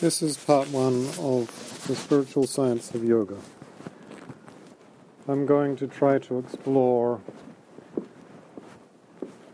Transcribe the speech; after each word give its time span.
This 0.00 0.22
is 0.22 0.38
part 0.38 0.66
one 0.70 1.06
of 1.18 1.84
the 1.86 1.94
spiritual 1.94 2.46
science 2.46 2.94
of 2.94 3.04
yoga. 3.04 3.36
I'm 5.28 5.44
going 5.44 5.76
to 5.76 5.86
try 5.86 6.18
to 6.20 6.38
explore 6.38 7.20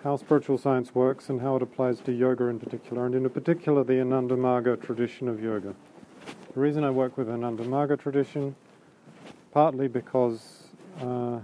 how 0.04 0.16
spiritual 0.18 0.56
science 0.56 0.94
works 0.94 1.28
and 1.30 1.40
how 1.40 1.56
it 1.56 1.62
applies 1.62 1.98
to 2.02 2.12
yoga 2.12 2.44
in 2.44 2.60
particular, 2.60 3.06
and 3.06 3.16
in 3.16 3.28
particular 3.28 3.82
the 3.82 4.00
Ananda 4.00 4.36
Marga 4.36 4.80
tradition 4.80 5.26
of 5.26 5.42
yoga. 5.42 5.74
The 6.54 6.60
reason 6.60 6.84
I 6.84 6.90
work 6.90 7.16
with 7.18 7.28
Ananda 7.28 7.64
Marga 7.64 7.98
tradition, 7.98 8.54
partly 9.50 9.88
because 9.88 10.68
uh, 11.00 11.40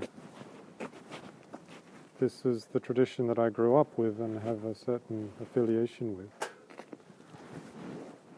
this 2.20 2.44
is 2.44 2.66
the 2.72 2.78
tradition 2.78 3.26
that 3.26 3.40
I 3.40 3.48
grew 3.48 3.74
up 3.76 3.98
with 3.98 4.20
and 4.20 4.40
have 4.44 4.64
a 4.64 4.76
certain 4.76 5.32
affiliation 5.40 6.16
with. 6.16 6.41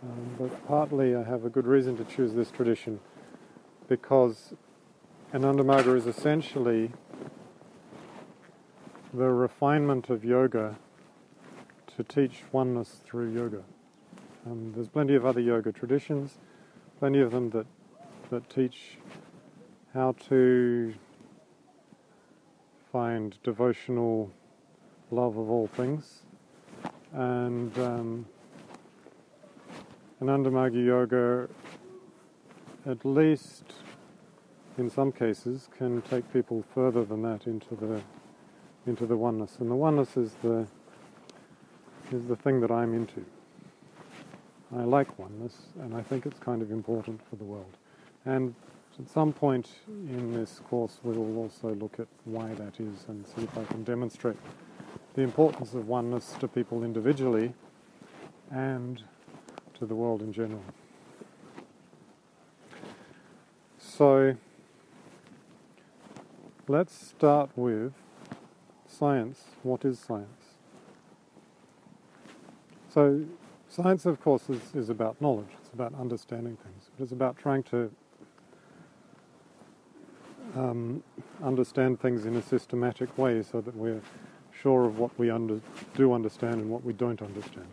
Um, 0.04 0.36
but 0.38 0.66
partly 0.68 1.16
I 1.16 1.22
have 1.22 1.46
a 1.46 1.48
good 1.48 1.66
reason 1.66 1.96
to 1.96 2.04
choose 2.04 2.34
this 2.34 2.50
tradition 2.50 3.00
because 3.88 4.52
Ananda 5.32 5.94
is 5.96 6.06
essentially 6.06 6.90
the 9.14 9.28
refinement 9.30 10.10
of 10.10 10.22
yoga 10.22 10.76
to 11.96 12.04
teach 12.04 12.42
oneness 12.52 13.00
through 13.06 13.32
yoga. 13.32 13.62
Um, 14.44 14.72
there's 14.74 14.88
plenty 14.88 15.14
of 15.14 15.24
other 15.24 15.40
yoga 15.40 15.72
traditions, 15.72 16.36
plenty 16.98 17.20
of 17.20 17.30
them 17.30 17.48
that 17.50 17.66
that 18.30 18.50
teach 18.50 18.98
how 19.94 20.14
to 20.28 20.92
find 22.92 23.38
devotional 23.42 24.30
love 25.10 25.38
of 25.38 25.48
all 25.48 25.66
things, 25.66 26.24
and 27.14 27.78
um, 27.78 28.26
Ananda 30.24 30.48
Marga 30.48 30.82
Yoga, 30.82 31.50
at 32.86 33.04
least 33.04 33.74
in 34.78 34.88
some 34.88 35.12
cases, 35.12 35.68
can 35.76 36.00
take 36.00 36.32
people 36.32 36.64
further 36.74 37.04
than 37.04 37.20
that 37.20 37.46
into 37.46 37.74
the 37.74 38.00
into 38.86 39.04
the 39.04 39.18
oneness, 39.18 39.58
and 39.60 39.70
the 39.70 39.74
oneness 39.74 40.16
is 40.16 40.32
the 40.42 40.66
is 42.10 42.24
the 42.24 42.36
thing 42.36 42.58
that 42.62 42.70
I'm 42.70 42.94
into. 42.94 43.22
I 44.74 44.84
like 44.84 45.18
oneness, 45.18 45.56
and 45.78 45.94
I 45.94 46.00
think 46.00 46.24
it's 46.24 46.38
kind 46.38 46.62
of 46.62 46.70
important 46.70 47.20
for 47.28 47.36
the 47.36 47.44
world. 47.44 47.76
And 48.24 48.54
at 48.98 49.10
some 49.10 49.30
point 49.30 49.68
in 49.88 50.32
this 50.32 50.62
course, 50.70 51.00
we 51.02 51.14
will 51.14 51.36
also 51.36 51.74
look 51.74 52.00
at 52.00 52.08
why 52.24 52.54
that 52.54 52.80
is 52.80 53.04
and 53.08 53.26
see 53.26 53.42
if 53.42 53.58
I 53.58 53.64
can 53.64 53.84
demonstrate 53.84 54.38
the 55.12 55.20
importance 55.20 55.74
of 55.74 55.86
oneness 55.86 56.34
to 56.40 56.48
people 56.48 56.82
individually 56.82 57.52
and 58.50 59.02
the 59.86 59.94
world 59.94 60.22
in 60.22 60.32
general. 60.32 60.62
So, 63.78 64.34
let's 66.66 66.94
start 66.94 67.50
with 67.54 67.92
science. 68.86 69.44
What 69.62 69.84
is 69.84 69.98
science? 69.98 70.54
So, 72.92 73.24
science, 73.68 74.06
of 74.06 74.20
course, 74.20 74.48
is, 74.48 74.74
is 74.74 74.88
about 74.88 75.20
knowledge, 75.20 75.48
it's 75.60 75.70
about 75.72 75.94
understanding 75.94 76.56
things, 76.56 76.90
it's 76.98 77.12
about 77.12 77.36
trying 77.36 77.62
to 77.64 77.90
um, 80.56 81.02
understand 81.42 82.00
things 82.00 82.26
in 82.26 82.36
a 82.36 82.42
systematic 82.42 83.16
way 83.18 83.42
so 83.42 83.60
that 83.60 83.74
we're 83.74 84.00
sure 84.52 84.84
of 84.84 84.98
what 84.98 85.16
we 85.18 85.30
under, 85.30 85.60
do 85.94 86.12
understand 86.12 86.54
and 86.56 86.70
what 86.70 86.84
we 86.84 86.92
don't 86.92 87.20
understand. 87.20 87.66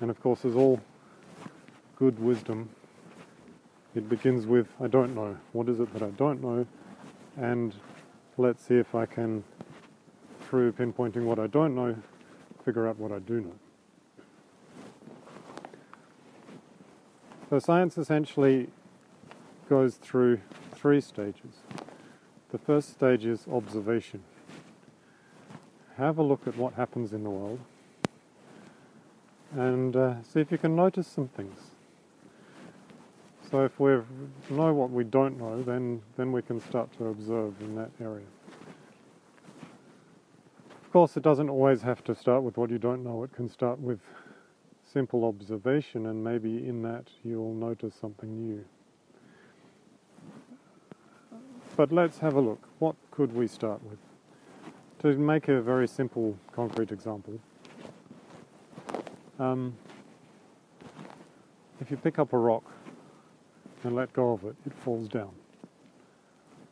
And 0.00 0.10
of 0.10 0.20
course, 0.20 0.44
as 0.44 0.54
all 0.56 0.80
good 2.02 2.18
wisdom, 2.18 2.68
it 3.94 4.08
begins 4.08 4.44
with 4.44 4.66
I 4.80 4.88
don't 4.88 5.14
know. 5.14 5.36
What 5.52 5.68
is 5.68 5.78
it 5.78 5.92
that 5.92 6.02
I 6.02 6.10
don't 6.10 6.42
know? 6.42 6.66
And 7.36 7.72
let's 8.36 8.66
see 8.66 8.74
if 8.74 8.92
I 8.92 9.06
can, 9.06 9.44
through 10.40 10.72
pinpointing 10.72 11.22
what 11.22 11.38
I 11.38 11.46
don't 11.46 11.76
know, 11.76 11.94
figure 12.64 12.88
out 12.88 12.98
what 12.98 13.12
I 13.12 13.20
do 13.20 13.42
know. 13.42 13.54
So 17.48 17.60
science 17.60 17.96
essentially 17.96 18.66
goes 19.68 19.94
through 19.94 20.40
three 20.74 21.00
stages. 21.00 21.62
The 22.50 22.58
first 22.58 22.90
stage 22.90 23.24
is 23.24 23.46
observation. 23.46 24.24
Have 25.98 26.18
a 26.18 26.22
look 26.24 26.48
at 26.48 26.56
what 26.56 26.74
happens 26.74 27.12
in 27.12 27.22
the 27.22 27.30
world 27.30 27.60
and 29.54 29.94
uh, 29.94 30.14
see 30.24 30.40
if 30.40 30.50
you 30.50 30.58
can 30.58 30.74
notice 30.74 31.06
some 31.06 31.28
things. 31.28 31.71
So 33.52 33.66
if 33.66 33.78
we 33.78 33.90
know 34.48 34.72
what 34.72 34.90
we 34.90 35.04
don't 35.04 35.36
know, 35.36 35.62
then, 35.62 36.00
then 36.16 36.32
we 36.32 36.40
can 36.40 36.58
start 36.58 36.90
to 36.96 37.08
observe 37.08 37.52
in 37.60 37.74
that 37.76 37.90
area. 38.00 38.24
Of 40.70 40.90
course, 40.90 41.18
it 41.18 41.22
doesn't 41.22 41.50
always 41.50 41.82
have 41.82 42.02
to 42.04 42.14
start 42.14 42.44
with 42.44 42.56
what 42.56 42.70
you 42.70 42.78
don't 42.78 43.04
know. 43.04 43.24
It 43.24 43.34
can 43.34 43.50
start 43.50 43.78
with 43.78 44.00
simple 44.90 45.26
observation, 45.26 46.06
and 46.06 46.24
maybe 46.24 46.66
in 46.66 46.80
that 46.84 47.08
you'll 47.22 47.52
notice 47.52 47.94
something 47.94 48.42
new. 48.42 48.64
But 51.76 51.92
let's 51.92 52.20
have 52.20 52.36
a 52.36 52.40
look. 52.40 52.66
What 52.78 52.96
could 53.10 53.34
we 53.34 53.48
start 53.48 53.82
with? 53.84 53.98
To 55.00 55.18
make 55.18 55.48
a 55.48 55.60
very 55.60 55.88
simple, 55.88 56.38
concrete 56.52 56.90
example, 56.90 57.38
um, 59.38 59.76
if 61.82 61.90
you 61.90 61.98
pick 61.98 62.18
up 62.18 62.32
a 62.32 62.38
rock 62.38 62.64
and 63.84 63.94
let 63.94 64.12
go 64.12 64.32
of 64.32 64.44
it, 64.44 64.54
it 64.66 64.72
falls 64.84 65.08
down. 65.08 65.30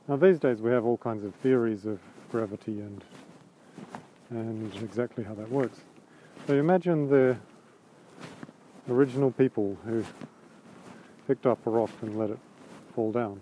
Now 0.08 0.16
these 0.16 0.38
days 0.38 0.60
we 0.60 0.70
have 0.70 0.84
all 0.84 0.96
kinds 0.96 1.24
of 1.24 1.34
theories 1.36 1.86
of 1.86 2.00
gravity 2.30 2.80
and 2.80 3.04
and 4.30 4.74
exactly 4.76 5.24
how 5.24 5.34
that 5.34 5.50
works. 5.50 5.80
So 6.46 6.54
imagine 6.54 7.08
the 7.08 7.36
original 8.88 9.30
people 9.32 9.76
who 9.84 10.04
picked 11.26 11.46
up 11.46 11.66
a 11.66 11.70
rock 11.70 11.90
and 12.02 12.18
let 12.18 12.30
it 12.30 12.38
fall 12.94 13.12
down. 13.12 13.40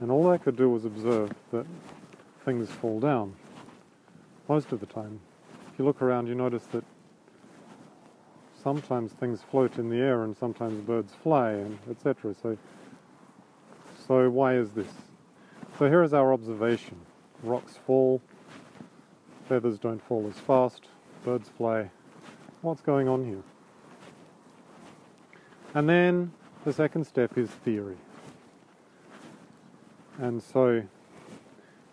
And 0.00 0.10
all 0.10 0.28
they 0.28 0.38
could 0.38 0.56
do 0.56 0.68
was 0.68 0.84
observe 0.84 1.32
that 1.50 1.66
things 2.44 2.70
fall 2.70 3.00
down 3.00 3.34
most 4.48 4.72
of 4.72 4.80
the 4.80 4.86
time. 4.86 5.20
If 5.72 5.78
you 5.78 5.84
look 5.84 6.02
around, 6.02 6.26
you 6.26 6.34
notice 6.34 6.64
that 6.72 6.84
sometimes 8.62 9.12
things 9.12 9.40
float 9.50 9.78
in 9.78 9.88
the 9.88 9.96
air 9.96 10.24
and 10.24 10.36
sometimes 10.36 10.80
birds 10.84 11.12
fly, 11.22 11.52
and 11.52 11.78
etc. 11.90 12.34
So 12.40 12.56
so 14.12 14.28
why 14.28 14.56
is 14.56 14.72
this? 14.72 14.92
So 15.78 15.88
here 15.88 16.02
is 16.02 16.12
our 16.12 16.34
observation. 16.34 17.00
Rocks 17.42 17.78
fall, 17.86 18.20
feathers 19.48 19.78
don't 19.78 20.02
fall 20.06 20.28
as 20.28 20.38
fast, 20.38 20.82
birds 21.24 21.48
fly. 21.56 21.90
What's 22.60 22.82
going 22.82 23.08
on 23.08 23.24
here? 23.24 23.42
And 25.72 25.88
then 25.88 26.30
the 26.66 26.74
second 26.74 27.06
step 27.06 27.38
is 27.38 27.48
theory. 27.48 27.96
And 30.18 30.42
so 30.42 30.82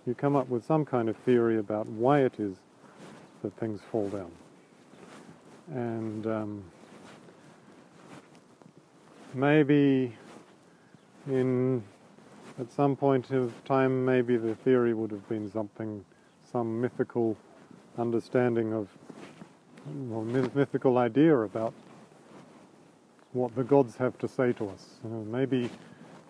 you 0.05 0.13
come 0.13 0.35
up 0.35 0.49
with 0.49 0.65
some 0.65 0.83
kind 0.83 1.07
of 1.07 1.15
theory 1.15 1.57
about 1.57 1.87
why 1.87 2.23
it 2.23 2.37
is 2.37 2.57
that 3.43 3.55
things 3.55 3.79
fall 3.89 4.09
down. 4.09 4.31
And 5.71 6.27
um, 6.27 6.63
maybe 9.33 10.17
in 11.25 11.81
at 12.59 12.71
some 12.71 12.95
point 12.95 13.31
of 13.31 13.53
time, 13.63 14.03
maybe 14.03 14.35
the 14.35 14.53
theory 14.53 14.93
would 14.93 15.11
have 15.11 15.27
been 15.29 15.49
something, 15.49 16.03
some 16.51 16.81
mythical 16.81 17.37
understanding 17.97 18.73
of, 18.73 18.89
well, 20.07 20.23
mythical 20.23 20.97
idea 20.97 21.37
about 21.37 21.73
what 23.31 23.55
the 23.55 23.63
gods 23.63 23.95
have 23.95 24.17
to 24.17 24.27
say 24.27 24.51
to 24.53 24.69
us. 24.69 24.99
You 25.03 25.09
know, 25.09 25.23
maybe 25.25 25.69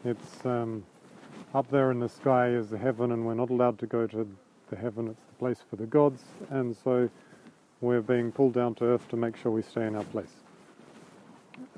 it's 0.06 0.46
um, 0.46 0.84
up 1.56 1.70
there 1.72 1.90
in 1.92 2.00
the 2.00 2.10
sky 2.10 2.50
is 2.50 2.70
the 2.70 2.78
heaven, 2.78 3.12
and 3.12 3.26
we're 3.26 3.34
not 3.34 3.50
allowed 3.50 3.80
to 3.80 3.88
go 3.88 4.06
to 4.06 4.28
the 4.70 4.76
heaven. 4.76 5.08
It's 5.08 5.24
the 5.26 5.40
place 5.40 5.64
for 5.68 5.78
the 5.78 5.88
gods, 5.88 6.22
and 6.52 6.76
so 6.76 7.10
we're 7.82 8.02
being 8.02 8.32
pulled 8.32 8.54
down 8.54 8.76
to 8.76 8.86
earth 8.86 9.08
to 9.10 9.18
make 9.18 9.36
sure 9.36 9.52
we 9.52 9.64
stay 9.64 9.88
in 9.88 9.96
our 9.96 10.04
place. 10.04 10.34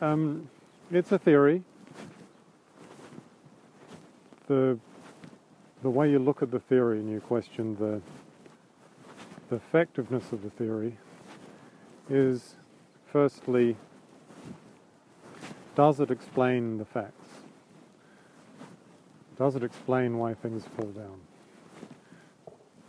Um, 0.01 0.49
it's 0.91 1.11
a 1.13 1.19
theory 1.19 1.63
the 4.51 4.77
the 5.81 5.89
way 5.89 6.11
you 6.11 6.19
look 6.19 6.41
at 6.41 6.51
the 6.51 6.59
theory 6.59 6.99
and 6.99 7.09
you 7.09 7.21
question 7.21 7.73
the 7.77 8.01
the 9.49 9.55
effectiveness 9.55 10.33
of 10.33 10.43
the 10.43 10.49
theory 10.49 10.97
is 12.09 12.55
firstly 13.13 13.77
does 15.73 16.01
it 16.01 16.11
explain 16.11 16.77
the 16.77 16.83
facts? 16.83 17.29
Does 19.37 19.55
it 19.55 19.63
explain 19.63 20.17
why 20.17 20.33
things 20.33 20.65
fall 20.75 20.91
down? 20.91 21.21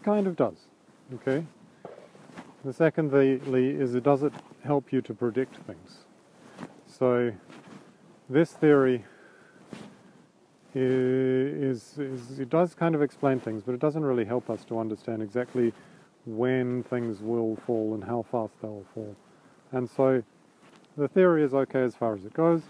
Kind 0.02 0.26
of 0.26 0.34
does. 0.34 0.66
Okay? 1.14 1.46
The 2.64 2.72
secondly 2.72 3.40
is 3.84 3.94
it 3.94 4.02
does 4.02 4.24
it 4.24 4.32
help 4.64 4.92
you 4.92 5.00
to 5.02 5.14
predict 5.14 5.58
things? 5.58 5.98
So 6.88 7.32
this 8.28 8.50
theory 8.50 9.04
is, 10.74 11.98
is, 11.98 12.38
it 12.38 12.50
does 12.50 12.74
kind 12.74 12.94
of 12.94 13.02
explain 13.02 13.40
things, 13.40 13.62
but 13.62 13.74
it 13.74 13.80
doesn't 13.80 14.04
really 14.04 14.24
help 14.24 14.48
us 14.48 14.64
to 14.64 14.78
understand 14.78 15.22
exactly 15.22 15.72
when 16.24 16.82
things 16.84 17.20
will 17.20 17.56
fall 17.66 17.94
and 17.94 18.04
how 18.04 18.24
fast 18.30 18.54
they 18.62 18.68
will 18.68 18.86
fall. 18.94 19.16
And 19.72 19.88
so 19.88 20.22
the 20.96 21.08
theory 21.08 21.42
is 21.42 21.52
okay 21.52 21.82
as 21.82 21.94
far 21.94 22.14
as 22.14 22.24
it 22.24 22.32
goes, 22.32 22.62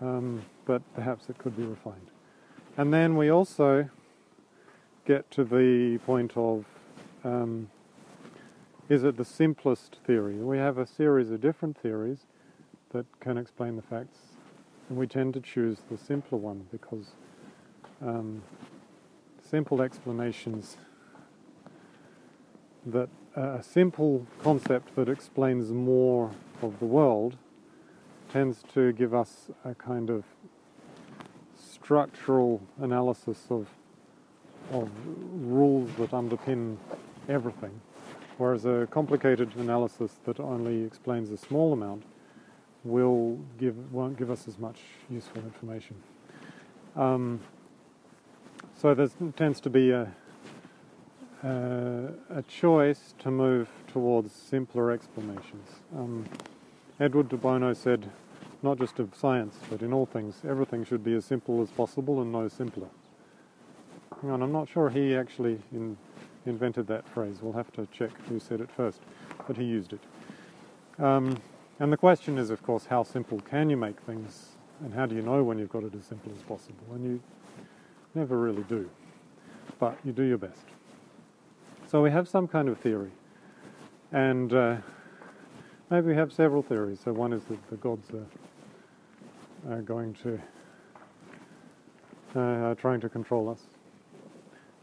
um, 0.00 0.42
but 0.64 0.82
perhaps 0.94 1.28
it 1.28 1.38
could 1.38 1.56
be 1.56 1.64
refined. 1.64 2.10
And 2.76 2.92
then 2.92 3.16
we 3.16 3.30
also 3.30 3.88
get 5.04 5.30
to 5.32 5.44
the 5.44 5.98
point 6.06 6.32
of 6.36 6.64
um, 7.24 7.70
is 8.88 9.04
it 9.04 9.16
the 9.16 9.24
simplest 9.24 9.98
theory? 10.06 10.36
We 10.36 10.58
have 10.58 10.78
a 10.78 10.86
series 10.86 11.30
of 11.30 11.40
different 11.40 11.78
theories 11.78 12.26
that 12.90 13.06
can 13.20 13.38
explain 13.38 13.76
the 13.76 13.82
facts 13.82 14.31
and 14.92 14.98
we 14.98 15.06
tend 15.06 15.32
to 15.32 15.40
choose 15.40 15.78
the 15.90 15.96
simpler 15.96 16.36
one 16.36 16.66
because 16.70 17.12
um, 18.02 18.42
simple 19.40 19.80
explanations 19.80 20.76
that 22.84 23.08
uh, 23.34 23.56
a 23.56 23.62
simple 23.62 24.26
concept 24.42 24.94
that 24.94 25.08
explains 25.08 25.70
more 25.70 26.30
of 26.60 26.78
the 26.78 26.84
world 26.84 27.38
tends 28.30 28.62
to 28.74 28.92
give 28.92 29.14
us 29.14 29.48
a 29.64 29.74
kind 29.74 30.10
of 30.10 30.24
structural 31.58 32.60
analysis 32.78 33.46
of 33.48 33.68
of 34.72 34.90
rules 35.32 35.90
that 35.96 36.10
underpin 36.10 36.76
everything, 37.30 37.80
whereas 38.36 38.66
a 38.66 38.86
complicated 38.90 39.56
analysis 39.56 40.18
that 40.26 40.38
only 40.38 40.84
explains 40.84 41.30
a 41.30 41.38
small 41.38 41.72
amount 41.72 42.04
will 42.84 43.38
give 43.58 43.92
won't 43.92 44.18
give 44.18 44.30
us 44.30 44.48
as 44.48 44.58
much 44.58 44.80
useful 45.10 45.42
information. 45.42 45.96
Um, 46.96 47.40
so 48.76 48.94
there 48.94 49.08
tends 49.36 49.60
to 49.60 49.70
be 49.70 49.90
a, 49.90 50.12
a, 51.44 52.08
a 52.30 52.42
choice 52.42 53.14
to 53.20 53.30
move 53.30 53.68
towards 53.86 54.32
simpler 54.32 54.90
explanations. 54.90 55.68
Um, 55.96 56.24
Edward 56.98 57.28
de 57.28 57.36
Bono 57.36 57.72
said, 57.72 58.10
not 58.62 58.78
just 58.78 58.98
of 58.98 59.14
science, 59.14 59.56
but 59.70 59.82
in 59.82 59.92
all 59.92 60.06
things, 60.06 60.42
everything 60.48 60.84
should 60.84 61.02
be 61.02 61.14
as 61.14 61.24
simple 61.24 61.62
as 61.62 61.70
possible 61.70 62.20
and 62.20 62.32
no 62.32 62.48
simpler. 62.48 62.88
And 64.22 64.42
I'm 64.42 64.52
not 64.52 64.68
sure 64.68 64.90
he 64.90 65.16
actually 65.16 65.58
in, 65.72 65.96
invented 66.46 66.86
that 66.88 67.08
phrase. 67.08 67.38
We'll 67.40 67.54
have 67.54 67.72
to 67.72 67.86
check 67.92 68.10
who 68.28 68.38
said 68.38 68.60
it 68.60 68.70
first, 68.76 69.00
but 69.46 69.56
he 69.56 69.64
used 69.64 69.92
it. 69.92 70.00
Um, 71.02 71.36
and 71.82 71.92
the 71.92 71.96
question 71.96 72.38
is, 72.38 72.50
of 72.50 72.62
course, 72.62 72.86
how 72.86 73.02
simple 73.02 73.40
can 73.40 73.68
you 73.68 73.76
make 73.76 73.98
things, 74.02 74.50
and 74.84 74.94
how 74.94 75.04
do 75.04 75.16
you 75.16 75.20
know 75.20 75.42
when 75.42 75.58
you've 75.58 75.72
got 75.72 75.82
it 75.82 75.92
as 75.96 76.04
simple 76.04 76.30
as 76.30 76.40
possible? 76.44 76.84
And 76.94 77.04
you 77.04 77.20
never 78.14 78.38
really 78.38 78.62
do, 78.68 78.88
but 79.80 79.98
you 80.04 80.12
do 80.12 80.22
your 80.22 80.38
best. 80.38 80.62
So 81.88 82.00
we 82.00 82.12
have 82.12 82.28
some 82.28 82.46
kind 82.46 82.68
of 82.68 82.78
theory, 82.78 83.10
and 84.12 84.52
uh, 84.52 84.76
maybe 85.90 86.06
we 86.06 86.14
have 86.14 86.32
several 86.32 86.62
theories. 86.62 87.00
So 87.04 87.12
one 87.12 87.32
is 87.32 87.42
that 87.46 87.58
the 87.68 87.76
gods 87.76 88.10
are, 88.12 89.74
are 89.74 89.82
going 89.82 90.14
to 90.22 90.40
uh, 92.36 92.38
are 92.38 92.74
trying 92.76 93.00
to 93.00 93.08
control 93.08 93.50
us, 93.50 93.62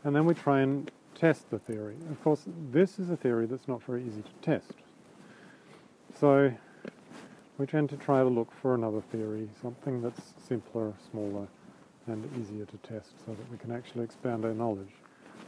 and 0.04 0.13
then 0.13 0.25
we 0.25 0.34
try 0.34 0.60
and 0.60 0.92
test 1.16 1.50
the 1.50 1.60
theory. 1.60 1.96
Of 2.12 2.22
course, 2.22 2.44
this 2.74 3.00
is 3.00 3.10
a 3.10 3.16
theory 3.16 3.46
that's 3.46 3.69
not 3.69 3.81
very 3.84 4.04
easy 4.06 4.22
to 4.22 4.31
test. 4.42 4.74
So 6.19 6.51
we 7.59 7.65
tend 7.65 7.89
to 7.89 7.97
try 7.97 8.23
to 8.23 8.29
look 8.29 8.47
for 8.61 8.73
another 8.73 9.01
theory, 9.11 9.50
something 9.61 10.01
that's 10.01 10.21
simpler, 10.47 10.94
smaller, 11.11 11.45
and 12.07 12.25
easier 12.41 12.65
to 12.65 12.77
test 12.77 13.11
so 13.25 13.33
that 13.33 13.51
we 13.51 13.57
can 13.57 13.69
actually 13.69 14.06
expand 14.06 14.45
our 14.45 14.53
knowledge. 14.53 14.94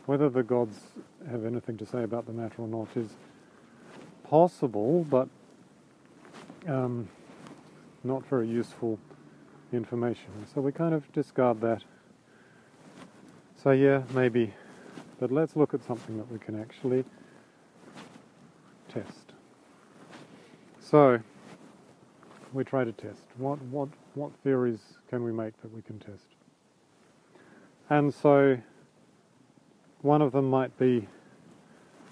Whether 0.08 0.30
the 0.30 0.44
gods 0.44 0.78
have 1.30 1.46
anything 1.46 1.78
to 1.78 1.86
say 1.86 2.04
about 2.04 2.26
the 2.26 2.34
matter 2.34 2.56
or 2.64 2.68
not 2.68 2.90
is 2.98 3.12
possible, 4.26 5.06
but 5.10 5.30
um, 6.68 7.08
not 8.04 8.26
very 8.26 8.48
useful 8.48 9.00
information. 9.72 10.46
So 10.54 10.60
we 10.60 10.74
kind 10.74 10.94
of 10.94 11.10
discard 11.14 11.62
that. 11.62 11.82
So 13.56 13.72
yeah, 13.72 14.04
maybe, 14.14 14.54
but 15.18 15.32
let's 15.32 15.56
look 15.56 15.74
at 15.74 15.82
something 15.86 16.18
that 16.18 16.30
we 16.30 16.40
can 16.40 16.60
actually 16.60 17.06
test. 18.90 19.32
So, 20.82 21.22
we 22.54 22.64
try 22.64 22.84
to 22.84 22.92
test. 22.92 23.24
What, 23.38 23.62
what, 23.64 23.90
what 24.16 24.32
theories 24.44 24.80
can 25.10 25.24
we 25.24 25.32
make 25.32 25.60
that 25.62 25.74
we 25.74 25.82
can 25.82 26.00
test? 26.00 26.28
And 27.90 28.14
so 28.14 28.58
one 30.02 30.22
of 30.22 30.32
them 30.32 30.50
might 30.50 30.78
be 30.78 31.08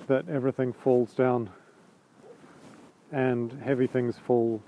that 0.07 0.27
everything 0.29 0.73
falls 0.73 1.13
down 1.13 1.49
and 3.11 3.51
heavy 3.63 3.87
things 3.87 4.17
fall 4.17 4.61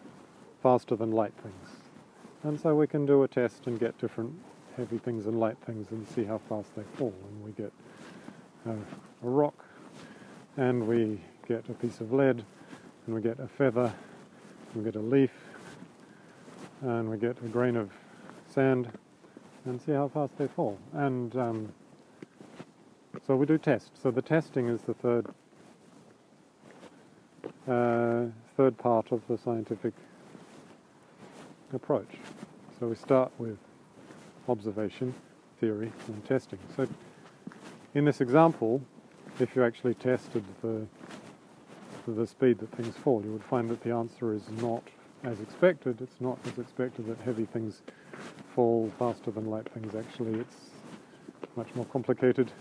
faster 0.64 0.96
than 0.96 1.12
light 1.12 1.34
things. 1.42 1.70
And 2.44 2.60
so 2.60 2.76
we 2.76 2.88
can 2.88 3.06
do 3.06 3.24
a 3.24 3.28
test 3.28 3.68
and 3.68 3.80
get 3.80 3.98
different 4.00 4.34
heavy 4.78 4.98
things 4.98 5.26
and 5.28 5.40
light 5.40 5.58
things 5.66 5.92
and 5.92 6.08
see 6.08 6.24
how 6.24 6.40
fast 6.50 6.76
they 6.76 6.84
fall. 6.98 7.14
And 7.30 7.44
we 7.44 7.52
get 7.52 7.72
a, 8.66 8.72
a 8.72 9.30
rock 9.30 9.66
and 10.58 10.88
we 10.88 11.22
get 11.48 11.64
a 11.70 11.74
piece 11.74 12.00
of 12.00 12.14
lead 12.14 12.44
and 13.06 13.16
we 13.16 13.22
get 13.22 13.40
a 13.40 13.48
feather, 13.48 13.94
and 14.74 14.76
we 14.76 14.84
get 14.84 14.96
a 14.96 15.04
leaf, 15.04 15.32
and 16.82 17.10
we 17.10 17.18
get 17.18 17.38
a 17.44 17.48
grain 17.48 17.76
of 17.76 17.90
sand 18.48 18.90
and 19.66 19.82
see 19.82 19.92
how 19.92 20.08
fast 20.08 20.38
they 20.38 20.48
fall. 20.48 20.78
And 20.94 21.36
um, 21.36 21.74
so 23.26 23.36
we 23.36 23.46
do 23.46 23.58
tests. 23.58 23.92
So 24.02 24.12
the 24.12 24.22
testing 24.22 24.68
is 24.68 24.82
the 24.82 24.94
third 24.94 25.28
uh, 27.68 28.26
third 28.58 28.78
part 28.78 29.12
of 29.12 29.22
the 29.28 29.38
scientific 29.38 29.94
approach. 31.74 32.10
So 32.80 32.88
we 32.88 32.96
start 32.96 33.32
with 33.38 33.58
observation, 34.50 35.14
theory, 35.60 35.92
and 36.08 36.26
testing. 36.26 36.60
So 36.76 36.88
in 37.94 38.06
this 38.06 38.22
example, 38.22 38.82
if 39.40 39.56
you 39.56 39.64
actually 39.64 39.94
tested 39.94 40.44
the 40.62 40.88
the 42.08 42.26
speed 42.26 42.58
that 42.58 42.72
things 42.72 42.96
fall, 42.96 43.24
you 43.24 43.32
would 43.32 43.44
find 43.44 43.70
that 43.70 43.84
the 43.84 43.92
answer 43.92 44.34
is 44.34 44.50
not 44.60 44.84
as 45.24 45.40
expected. 45.40 46.02
It's 46.02 46.20
not 46.20 46.40
as 46.46 46.58
expected 46.58 47.08
that 47.08 47.20
heavy 47.20 47.46
things 47.46 47.82
fall 48.56 48.92
faster 48.98 49.32
than 49.32 49.50
light 49.50 49.68
things. 49.74 49.96
Actually, 49.96 50.40
it's 50.40 50.72
much 51.56 51.74
more 51.76 51.86
complicated. 51.86 52.52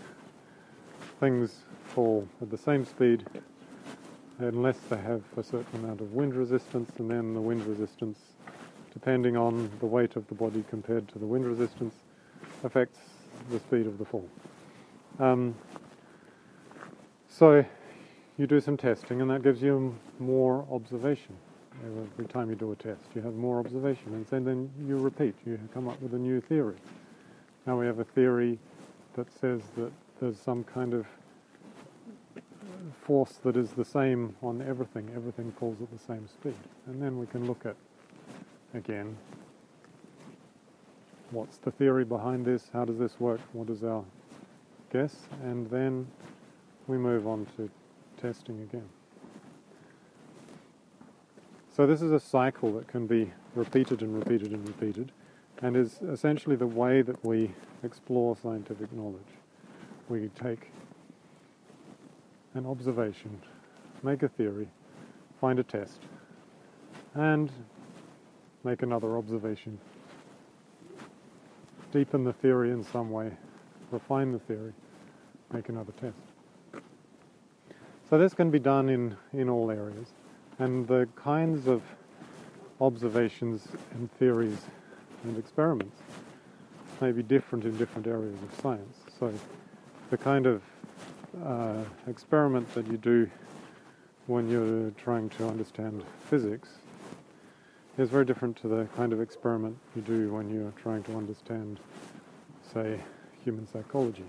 Things 1.19 1.63
fall 1.87 2.27
at 2.41 2.49
the 2.49 2.57
same 2.57 2.85
speed 2.85 3.25
unless 4.39 4.77
they 4.89 4.97
have 4.97 5.21
a 5.37 5.43
certain 5.43 5.83
amount 5.83 6.01
of 6.01 6.13
wind 6.13 6.33
resistance, 6.33 6.89
and 6.97 7.09
then 7.09 7.33
the 7.33 7.41
wind 7.41 7.63
resistance, 7.65 8.17
depending 8.91 9.37
on 9.37 9.69
the 9.79 9.85
weight 9.85 10.15
of 10.15 10.27
the 10.27 10.35
body 10.35 10.63
compared 10.69 11.07
to 11.09 11.19
the 11.19 11.25
wind 11.25 11.45
resistance, 11.45 11.95
affects 12.63 12.99
the 13.51 13.59
speed 13.59 13.85
of 13.85 13.97
the 13.99 14.05
fall. 14.05 14.27
Um, 15.19 15.53
so 17.27 17.63
you 18.37 18.47
do 18.47 18.59
some 18.59 18.77
testing, 18.77 19.21
and 19.21 19.29
that 19.29 19.43
gives 19.43 19.61
you 19.61 19.95
more 20.19 20.65
observation 20.71 21.35
every 21.85 22.25
time 22.27 22.49
you 22.49 22.55
do 22.55 22.71
a 22.71 22.75
test. 22.75 23.01
You 23.15 23.21
have 23.21 23.33
more 23.33 23.59
observation, 23.59 24.25
and 24.31 24.45
then, 24.45 24.69
you 24.87 24.97
repeat. 24.97 25.35
You 25.45 25.59
come 25.73 25.87
up 25.87 26.01
with 26.01 26.13
a 26.13 26.19
new 26.19 26.41
theory. 26.41 26.75
Now 27.65 27.79
we 27.79 27.85
have 27.85 27.99
a 27.99 28.03
theory 28.03 28.59
that 29.15 29.31
says 29.39 29.61
that 29.77 29.91
there's 30.19 30.39
some 30.39 30.63
kind 30.63 30.93
of 30.93 31.05
force 33.03 33.39
that 33.43 33.57
is 33.57 33.71
the 33.71 33.85
same 33.85 34.35
on 34.41 34.61
everything. 34.61 35.09
Everything 35.15 35.51
falls 35.53 35.81
at 35.81 35.91
the 35.91 35.99
same 35.99 36.27
speed. 36.27 36.55
And 36.87 37.01
then 37.01 37.17
we 37.17 37.25
can 37.25 37.45
look 37.45 37.65
at, 37.65 37.75
again, 38.73 39.17
what's 41.31 41.57
the 41.57 41.71
theory 41.71 42.05
behind 42.05 42.45
this? 42.45 42.69
How 42.73 42.85
does 42.85 42.97
this 42.97 43.19
work? 43.19 43.41
What 43.53 43.69
is 43.69 43.83
our 43.83 44.03
guess? 44.91 45.15
And 45.43 45.69
then 45.69 46.07
we 46.87 46.97
move 46.97 47.27
on 47.27 47.47
to 47.57 47.69
testing 48.21 48.61
again. 48.61 48.87
So 51.73 51.87
this 51.87 52.01
is 52.01 52.11
a 52.11 52.19
cycle 52.19 52.73
that 52.73 52.87
can 52.89 53.07
be 53.07 53.31
repeated 53.55 54.01
and 54.01 54.13
repeated 54.13 54.51
and 54.51 54.67
repeated, 54.67 55.13
and 55.61 55.77
is 55.77 55.99
essentially 56.01 56.57
the 56.57 56.67
way 56.67 57.01
that 57.01 57.23
we 57.25 57.51
explore 57.83 58.35
scientific 58.35 58.91
knowledge. 58.91 59.21
We 60.09 60.29
take 60.35 60.69
an 62.55 62.65
observation, 62.65 63.41
make 64.03 64.21
a 64.21 64.27
theory, 64.27 64.67
find 65.39 65.59
a 65.59 65.63
test, 65.63 66.01
and 67.13 67.49
make 68.65 68.81
another 68.81 69.17
observation. 69.17 69.79
Deepen 71.93 72.25
the 72.25 72.33
theory 72.33 72.71
in 72.71 72.83
some 72.83 73.09
way, 73.11 73.31
refine 73.91 74.33
the 74.33 74.39
theory, 74.39 74.73
make 75.53 75.69
another 75.69 75.93
test. 75.93 76.83
So 78.09 78.17
this 78.17 78.33
can 78.33 78.51
be 78.51 78.59
done 78.59 78.89
in, 78.89 79.15
in 79.31 79.47
all 79.47 79.71
areas. 79.71 80.09
And 80.61 80.87
the 80.87 81.09
kinds 81.15 81.67
of 81.67 81.81
observations 82.79 83.67
and 83.95 84.11
theories 84.19 84.59
and 85.23 85.35
experiments 85.35 85.97
may 87.01 87.11
be 87.11 87.23
different 87.23 87.65
in 87.65 87.75
different 87.79 88.05
areas 88.05 88.35
of 88.43 88.61
science. 88.61 88.97
So 89.19 89.33
the 90.11 90.19
kind 90.19 90.45
of 90.45 90.61
uh, 91.43 91.83
experiment 92.05 92.71
that 92.75 92.85
you 92.85 92.97
do 92.97 93.27
when 94.27 94.51
you're 94.51 94.91
trying 95.03 95.29
to 95.29 95.47
understand 95.47 96.03
physics 96.29 96.69
is 97.97 98.09
very 98.09 98.23
different 98.23 98.55
to 98.57 98.67
the 98.67 98.87
kind 98.95 99.13
of 99.13 99.19
experiment 99.19 99.75
you 99.95 100.03
do 100.03 100.31
when 100.31 100.47
you're 100.53 100.73
trying 100.79 101.01
to 101.05 101.17
understand, 101.17 101.79
say, 102.71 102.99
human 103.43 103.67
psychology. 103.67 104.25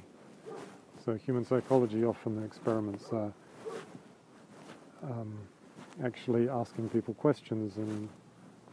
So 1.04 1.12
human 1.12 1.44
psychology, 1.44 2.06
often 2.06 2.36
the 2.36 2.42
experiments 2.46 3.04
are 3.12 3.34
um, 5.02 5.36
actually 6.04 6.48
asking 6.48 6.88
people 6.88 7.14
questions 7.14 7.76
and 7.76 8.08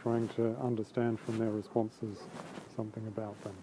trying 0.02 0.28
to 0.30 0.56
understand 0.64 1.20
from 1.20 1.38
their 1.38 1.52
responses 1.52 2.20
something 2.76 3.06
about 3.08 3.42
them. 3.44 3.56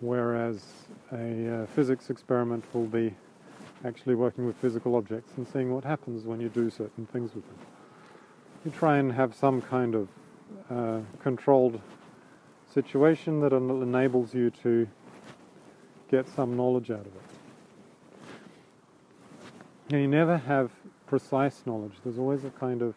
Whereas 0.00 0.64
a 1.12 1.62
uh, 1.62 1.66
physics 1.66 2.08
experiment 2.08 2.64
will 2.72 2.86
be 2.86 3.14
actually 3.84 4.14
working 4.14 4.46
with 4.46 4.56
physical 4.56 4.96
objects 4.96 5.32
and 5.36 5.46
seeing 5.46 5.72
what 5.72 5.84
happens 5.84 6.24
when 6.24 6.40
you 6.40 6.48
do 6.48 6.70
certain 6.70 7.06
things 7.06 7.34
with 7.34 7.46
them. 7.46 7.58
You 8.64 8.70
try 8.70 8.98
and 8.98 9.12
have 9.12 9.34
some 9.34 9.60
kind 9.60 9.94
of 9.94 10.08
uh, 10.70 11.00
controlled 11.22 11.80
situation 12.72 13.40
that 13.40 13.52
enables 13.52 14.34
you 14.34 14.50
to 14.62 14.86
get 16.10 16.28
some 16.28 16.56
knowledge 16.56 16.90
out 16.90 17.00
of 17.00 17.06
it. 17.06 17.22
And 19.90 20.02
you 20.02 20.08
never 20.08 20.36
have 20.36 20.70
precise 21.10 21.62
knowledge. 21.66 21.94
There's 22.04 22.18
always 22.18 22.44
a 22.44 22.50
kind 22.50 22.82
of 22.82 22.94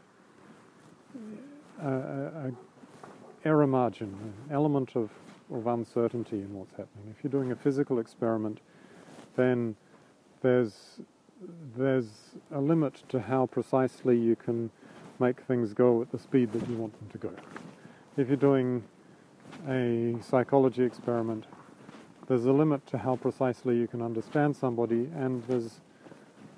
a 1.82 2.52
error 3.44 3.66
margin, 3.66 4.10
an 4.24 4.54
element 4.54 4.96
of, 4.96 5.10
of 5.52 5.66
uncertainty 5.66 6.38
in 6.38 6.54
what's 6.54 6.72
happening. 6.72 7.06
If 7.10 7.24
you're 7.24 7.32
doing 7.32 7.52
a 7.52 7.56
physical 7.56 7.98
experiment, 7.98 8.60
then 9.36 9.76
there's 10.44 11.02
there's 11.76 12.12
a 12.54 12.62
limit 12.62 13.04
to 13.10 13.20
how 13.20 13.48
precisely 13.48 14.16
you 14.18 14.36
can 14.36 14.70
make 15.20 15.42
things 15.42 15.74
go 15.74 16.02
at 16.02 16.12
the 16.12 16.20
speed 16.20 16.54
that 16.54 16.70
you 16.70 16.78
want 16.78 16.94
them 17.00 17.10
to 17.10 17.18
go. 17.18 17.34
If 18.16 18.28
you're 18.28 18.38
doing 18.38 18.84
a 19.68 20.16
psychology 20.22 20.84
experiment, 20.84 21.48
there's 22.28 22.46
a 22.46 22.54
limit 22.54 22.86
to 22.88 22.98
how 22.98 23.16
precisely 23.16 23.76
you 23.76 23.88
can 23.88 24.02
understand 24.02 24.56
somebody, 24.56 25.10
and 25.16 25.44
there's 25.48 25.82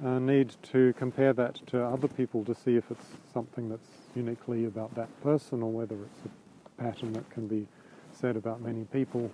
a 0.04 0.20
need 0.20 0.56
to 0.72 0.94
compare 0.98 1.34
that 1.34 1.56
to 1.68 1.84
other 1.84 2.08
people 2.08 2.44
to 2.46 2.54
see 2.54 2.76
if 2.76 2.90
it's 2.92 3.06
something 3.34 3.70
that's 3.70 3.88
uniquely 4.16 4.66
about 4.66 4.94
that 4.96 5.10
person 5.24 5.62
or 5.62 5.72
whether 5.72 5.96
it's 5.96 6.20
a 6.26 6.82
pattern 6.82 7.14
that 7.14 7.30
can 7.30 7.48
be 7.48 7.68
said 8.12 8.36
about 8.36 8.62
many 8.62 8.84
people. 8.86 9.32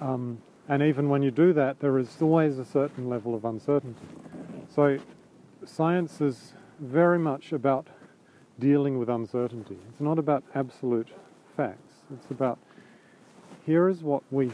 Um, 0.00 0.38
and 0.68 0.82
even 0.82 1.08
when 1.08 1.22
you 1.22 1.30
do 1.30 1.52
that, 1.54 1.80
there 1.80 1.98
is 1.98 2.16
always 2.20 2.58
a 2.58 2.64
certain 2.64 3.08
level 3.08 3.34
of 3.34 3.44
uncertainty. 3.44 4.06
So 4.74 4.98
science 5.64 6.20
is 6.20 6.52
very 6.80 7.18
much 7.18 7.52
about 7.52 7.88
dealing 8.58 8.98
with 8.98 9.08
uncertainty. 9.08 9.78
It's 9.88 10.00
not 10.00 10.18
about 10.18 10.44
absolute 10.54 11.08
facts. 11.56 12.04
It's 12.12 12.30
about 12.30 12.58
here 13.64 13.88
is 13.88 14.02
what 14.02 14.22
we 14.30 14.50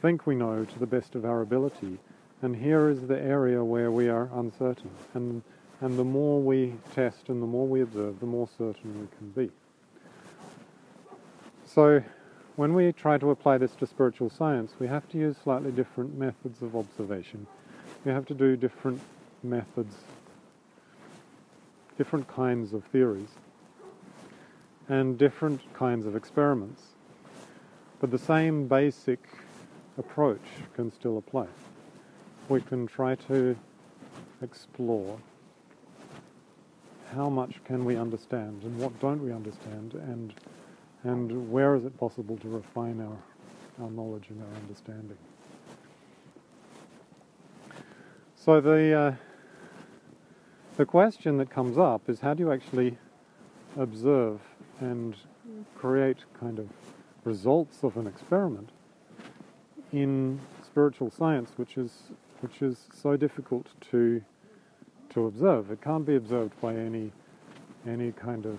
think 0.00 0.26
we 0.26 0.34
know 0.34 0.64
to 0.64 0.78
the 0.78 0.86
best 0.86 1.14
of 1.14 1.24
our 1.24 1.40
ability, 1.40 1.98
and 2.42 2.56
here 2.56 2.88
is 2.88 3.06
the 3.06 3.20
area 3.20 3.62
where 3.62 3.90
we 3.90 4.08
are 4.08 4.30
uncertain. 4.34 4.90
And, 5.14 5.42
and 5.80 5.98
the 5.98 6.04
more 6.04 6.40
we 6.40 6.74
test 6.94 7.28
and 7.28 7.42
the 7.42 7.46
more 7.46 7.66
we 7.66 7.82
observe, 7.82 8.20
the 8.20 8.26
more 8.26 8.48
certain 8.56 9.00
we 9.00 9.08
can 9.18 9.30
be. 9.30 9.52
So 11.66 12.02
when 12.56 12.74
we 12.74 12.92
try 12.92 13.18
to 13.18 13.30
apply 13.30 13.58
this 13.58 13.72
to 13.76 13.86
spiritual 13.86 14.30
science, 14.30 14.72
we 14.78 14.86
have 14.86 15.08
to 15.10 15.18
use 15.18 15.36
slightly 15.42 15.70
different 15.70 16.16
methods 16.18 16.62
of 16.62 16.74
observation. 16.74 17.46
We 18.04 18.12
have 18.12 18.26
to 18.26 18.34
do 18.34 18.56
different 18.56 19.00
methods, 19.42 19.94
different 21.98 22.26
kinds 22.26 22.72
of 22.72 22.84
theories, 22.84 23.28
and 24.88 25.18
different 25.18 25.60
kinds 25.74 26.06
of 26.06 26.16
experiments. 26.16 26.82
But 28.00 28.10
the 28.10 28.18
same 28.18 28.66
basic 28.66 29.20
approach 29.98 30.40
can 30.74 30.90
still 30.90 31.18
apply. 31.18 31.46
We 32.50 32.60
can 32.60 32.88
try 32.88 33.14
to 33.14 33.56
explore 34.42 35.16
how 37.14 37.30
much 37.30 37.62
can 37.64 37.84
we 37.84 37.96
understand 37.96 38.64
and 38.64 38.76
what 38.76 38.98
don't 38.98 39.22
we 39.22 39.32
understand 39.32 39.94
and 39.94 40.34
and 41.04 41.52
where 41.52 41.76
is 41.76 41.84
it 41.84 41.96
possible 41.96 42.36
to 42.38 42.48
refine 42.48 43.00
our, 43.00 43.84
our 43.84 43.90
knowledge 43.92 44.24
and 44.30 44.42
our 44.42 44.56
understanding. 44.60 45.16
So 48.34 48.60
the, 48.60 48.92
uh, 48.92 49.14
the 50.76 50.84
question 50.84 51.38
that 51.38 51.50
comes 51.50 51.78
up 51.78 52.08
is 52.08 52.20
how 52.20 52.34
do 52.34 52.42
you 52.42 52.52
actually 52.52 52.98
observe 53.78 54.40
and 54.80 55.16
create 55.76 56.18
kind 56.38 56.58
of 56.58 56.68
results 57.24 57.84
of 57.84 57.96
an 57.96 58.06
experiment 58.06 58.70
in 59.92 60.40
spiritual 60.64 61.10
science, 61.10 61.52
which 61.56 61.76
is 61.76 62.12
which 62.40 62.62
is 62.62 62.86
so 62.92 63.16
difficult 63.16 63.66
to 63.90 64.22
to 65.10 65.26
observe. 65.26 65.70
It 65.70 65.80
can't 65.82 66.06
be 66.06 66.16
observed 66.16 66.58
by 66.60 66.74
any 66.74 67.12
any 67.86 68.12
kind 68.12 68.46
of 68.46 68.58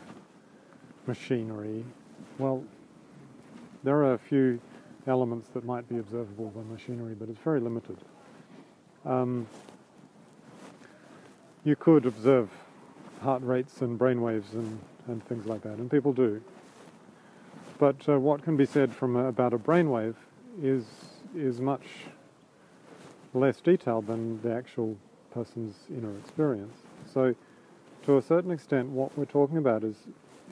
machinery 1.08 1.86
well, 2.38 2.64
there 3.84 3.98
are 3.98 4.14
a 4.14 4.18
few 4.18 4.60
elements 5.08 5.50
that 5.50 5.66
might 5.66 5.88
be 5.90 5.98
observable 5.98 6.50
by 6.50 6.62
machinery, 6.64 7.16
but 7.18 7.30
it's 7.30 7.40
very 7.40 7.60
limited. 7.60 7.98
Um, 9.06 9.48
you 11.64 11.76
could 11.76 12.06
observe 12.06 12.50
heart 13.22 13.44
rates 13.44 13.82
and 13.82 13.98
brain 13.98 14.22
waves 14.22 14.54
and, 14.54 14.80
and 15.08 15.24
things 15.28 15.46
like 15.46 15.62
that, 15.64 15.78
and 15.78 15.90
people 15.90 16.14
do. 16.14 16.42
But 17.78 17.98
uh, 18.08 18.20
what 18.20 18.44
can 18.44 18.58
be 18.58 18.66
said 18.66 18.94
from 18.94 19.16
about 19.16 19.54
a 19.54 19.58
brainwave 19.58 20.16
is 20.62 20.86
is 21.36 21.62
much 21.62 21.86
less 23.34 23.62
detailed 23.62 24.08
than 24.08 24.42
the 24.42 24.54
actual 24.54 24.98
person's 25.32 25.76
inner 25.90 26.16
experience. 26.18 26.76
So, 27.14 27.36
to 28.06 28.18
a 28.18 28.22
certain 28.22 28.52
extent, 28.52 28.90
what 28.90 29.16
we're 29.18 29.26
talking 29.26 29.58
about 29.58 29.84
is 29.84 29.96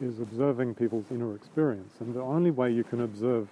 is 0.01 0.19
observing 0.19 0.75
people's 0.75 1.05
inner 1.11 1.35
experience. 1.35 1.93
And 1.99 2.13
the 2.13 2.21
only 2.21 2.51
way 2.51 2.71
you 2.71 2.83
can 2.83 3.01
observe 3.01 3.49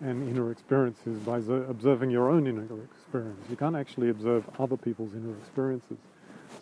an 0.00 0.28
inner 0.28 0.50
experience 0.50 0.98
is 1.06 1.18
by 1.18 1.38
observing 1.68 2.10
your 2.10 2.30
own 2.30 2.46
inner 2.46 2.66
experience. 2.84 3.44
You 3.50 3.56
can't 3.56 3.76
actually 3.76 4.08
observe 4.08 4.44
other 4.58 4.76
people's 4.76 5.14
inner 5.14 5.36
experiences. 5.36 5.98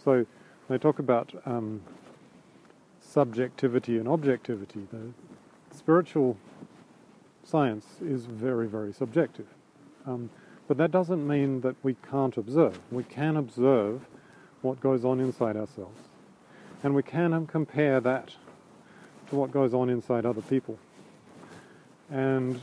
So 0.05 0.27
they 0.69 0.77
talk 0.77 0.99
about 0.99 1.33
um, 1.47 1.81
subjectivity 3.01 3.99
and 3.99 4.09
objectivity. 4.09 4.87
The 4.91 5.13
spiritual 5.77 6.37
science 7.45 7.87
is 8.03 8.27
very, 8.27 8.67
very 8.67 8.93
subjective. 8.93 9.47
Um, 10.07 10.31
but 10.71 10.77
that 10.77 10.93
doesn't 10.93 11.27
mean 11.27 11.61
that 11.63 11.75
we 11.83 11.97
can't 12.13 12.37
observe. 12.37 12.79
We 12.93 13.03
can 13.03 13.37
observe 13.37 14.07
what 14.63 14.79
goes 14.79 15.05
on 15.05 15.19
inside 15.19 15.57
ourselves. 15.57 16.01
And 16.85 16.95
we 16.95 17.03
can 17.03 17.45
compare 17.49 17.99
that 17.99 18.29
to 19.31 19.35
what 19.35 19.51
goes 19.51 19.75
on 19.75 19.91
inside 19.91 20.25
other 20.25 20.43
people. 20.43 20.79
And 22.09 22.61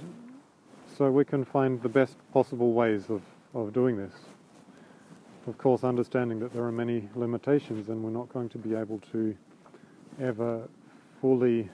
so 0.97 1.11
we 1.11 1.25
can 1.25 1.43
find 1.43 1.81
the 1.81 1.89
best 1.89 2.15
possible 2.31 2.71
ways 2.71 3.09
of, 3.09 3.21
of 3.53 3.73
doing 3.73 3.97
this. 3.97 4.13
Of 5.45 5.57
course, 5.57 5.83
understanding 5.83 6.39
that 6.39 6.53
there 6.53 6.63
are 6.63 6.71
many 6.71 7.09
limitations 7.13 7.89
and 7.89 8.01
we're 8.01 8.09
not 8.11 8.29
going 8.29 8.47
to 8.47 8.57
be 8.57 8.73
able 8.73 8.99
to 9.11 9.35
ever 10.21 10.69
fully 11.19 11.69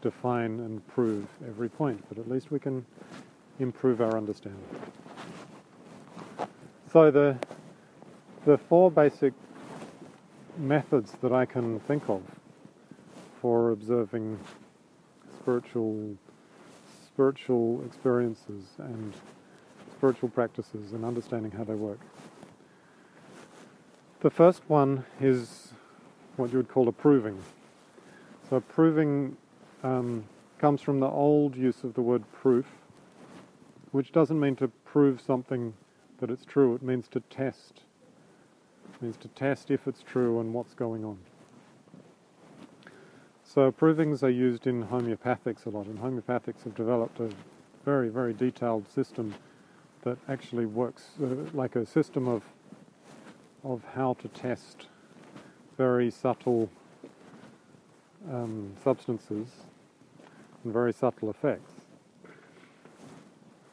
define 0.00 0.60
and 0.60 0.86
prove 0.86 1.26
every 1.48 1.68
point, 1.68 2.04
but 2.08 2.18
at 2.18 2.30
least 2.30 2.52
we 2.52 2.60
can 2.60 2.86
improve 3.58 4.00
our 4.00 4.16
understanding. 4.16 4.62
So 6.94 7.10
the 7.10 7.36
the 8.46 8.56
four 8.56 8.88
basic 8.88 9.32
methods 10.56 11.10
that 11.22 11.32
I 11.32 11.44
can 11.44 11.80
think 11.80 12.08
of 12.08 12.22
for 13.40 13.72
observing 13.72 14.38
spiritual 15.36 16.16
spiritual 17.04 17.82
experiences 17.84 18.66
and 18.78 19.12
spiritual 19.96 20.28
practices 20.28 20.92
and 20.92 21.04
understanding 21.04 21.50
how 21.50 21.64
they 21.64 21.74
work. 21.74 21.98
The 24.20 24.30
first 24.30 24.62
one 24.68 25.04
is 25.20 25.72
what 26.36 26.52
you 26.52 26.58
would 26.58 26.68
call 26.68 26.86
approving. 26.86 27.42
So 28.48 28.60
proving 28.60 29.36
um, 29.82 30.22
comes 30.58 30.80
from 30.80 31.00
the 31.00 31.08
old 31.08 31.56
use 31.56 31.82
of 31.82 31.94
the 31.94 32.02
word 32.02 32.22
proof, 32.32 32.66
which 33.90 34.12
doesn't 34.12 34.38
mean 34.38 34.54
to 34.54 34.68
prove 34.68 35.20
something 35.20 35.74
that 36.18 36.30
it's 36.30 36.44
true. 36.44 36.74
It 36.74 36.82
means 36.82 37.08
to 37.08 37.20
test. 37.20 37.82
It 38.94 39.02
means 39.02 39.16
to 39.18 39.28
test 39.28 39.70
if 39.70 39.86
it's 39.86 40.02
true 40.02 40.40
and 40.40 40.52
what's 40.52 40.74
going 40.74 41.04
on. 41.04 41.18
So 43.44 43.70
provings 43.70 44.22
are 44.22 44.30
used 44.30 44.66
in 44.66 44.84
homeopathics 44.84 45.66
a 45.66 45.70
lot, 45.70 45.86
and 45.86 45.98
homeopathics 45.98 46.64
have 46.64 46.74
developed 46.74 47.20
a 47.20 47.30
very, 47.84 48.08
very 48.08 48.32
detailed 48.32 48.90
system 48.90 49.34
that 50.02 50.18
actually 50.28 50.66
works 50.66 51.10
uh, 51.22 51.26
like 51.52 51.76
a 51.76 51.86
system 51.86 52.28
of 52.28 52.42
of 53.64 53.82
how 53.94 54.14
to 54.20 54.28
test 54.28 54.88
very 55.78 56.10
subtle 56.10 56.68
um, 58.30 58.72
substances 58.82 59.48
and 60.62 60.72
very 60.72 60.92
subtle 60.92 61.30
effects. 61.30 61.72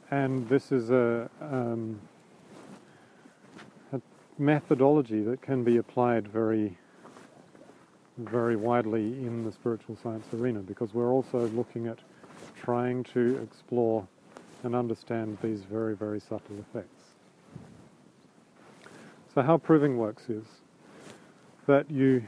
And 0.09 0.47
this 0.49 0.71
is 0.71 0.91
a, 0.91 1.29
um, 1.41 1.99
methodology 4.37 5.21
that 5.21 5.41
can 5.41 5.63
be 5.63 5.77
applied 5.77 6.27
very 6.27 6.77
very 8.17 8.55
widely 8.55 9.05
in 9.25 9.43
the 9.43 9.51
spiritual 9.51 9.97
science 10.01 10.25
arena 10.33 10.59
because 10.59 10.93
we're 10.93 11.11
also 11.11 11.47
looking 11.49 11.87
at 11.87 11.99
trying 12.61 13.03
to 13.03 13.37
explore 13.41 14.07
and 14.63 14.75
understand 14.75 15.37
these 15.41 15.61
very, 15.61 15.95
very 15.95 16.19
subtle 16.19 16.59
effects. 16.59 17.03
So 19.33 19.41
how 19.41 19.57
proving 19.57 19.97
works 19.97 20.29
is 20.29 20.45
that 21.67 21.89
you 21.89 22.23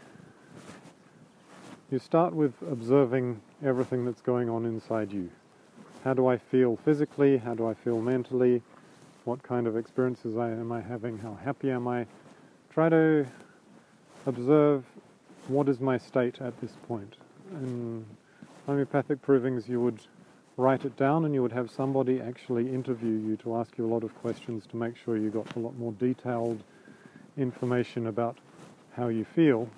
you 1.91 1.99
start 1.99 2.33
with 2.33 2.53
observing 2.71 3.39
everything 3.63 4.03
that's 4.03 4.21
going 4.21 4.49
on 4.49 4.65
inside 4.65 5.11
you. 5.11 5.29
How 6.03 6.15
do 6.15 6.25
I 6.25 6.37
feel 6.37 6.75
physically? 6.77 7.37
How 7.37 7.53
do 7.53 7.67
I 7.67 7.75
feel 7.75 8.01
mentally? 8.01 8.63
What 9.25 9.41
kind 9.41 9.67
of 9.67 9.77
experiences 9.77 10.35
I, 10.35 10.49
am 10.49 10.71
I 10.71 10.81
having? 10.81 11.17
How 11.17 11.37
happy 11.41 11.71
am 11.71 11.87
I? 11.87 12.05
Try 12.69 12.89
to 12.89 13.25
observe 14.25 14.83
what 15.47 15.69
is 15.69 15.79
my 15.79 15.97
state 15.97 16.41
at 16.41 16.59
this 16.59 16.73
point. 16.87 17.15
In 17.51 18.05
homeopathic 18.65 19.25
provings, 19.25 19.69
you 19.69 19.79
would 19.79 19.99
write 20.57 20.83
it 20.83 20.97
down 20.97 21.23
and 21.23 21.33
you 21.33 21.41
would 21.41 21.53
have 21.53 21.71
somebody 21.71 22.19
actually 22.19 22.67
interview 22.67 23.13
you 23.13 23.37
to 23.37 23.55
ask 23.55 23.77
you 23.77 23.85
a 23.85 23.91
lot 23.91 24.03
of 24.03 24.13
questions 24.15 24.65
to 24.67 24.75
make 24.75 24.97
sure 24.97 25.15
you 25.15 25.29
got 25.29 25.55
a 25.55 25.59
lot 25.59 25.77
more 25.77 25.93
detailed 25.93 26.61
information 27.37 28.07
about 28.07 28.37
how 28.95 29.07
you 29.07 29.23
feel 29.23 29.69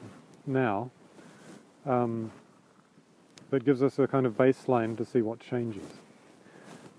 now. 0.48 0.90
Um, 1.86 2.32
that 3.52 3.64
gives 3.64 3.84
us 3.84 4.00
a 4.00 4.08
kind 4.08 4.26
of 4.26 4.34
baseline 4.34 4.98
to 4.98 5.06
see 5.06 5.22
what 5.22 5.40
changes. 5.40 5.86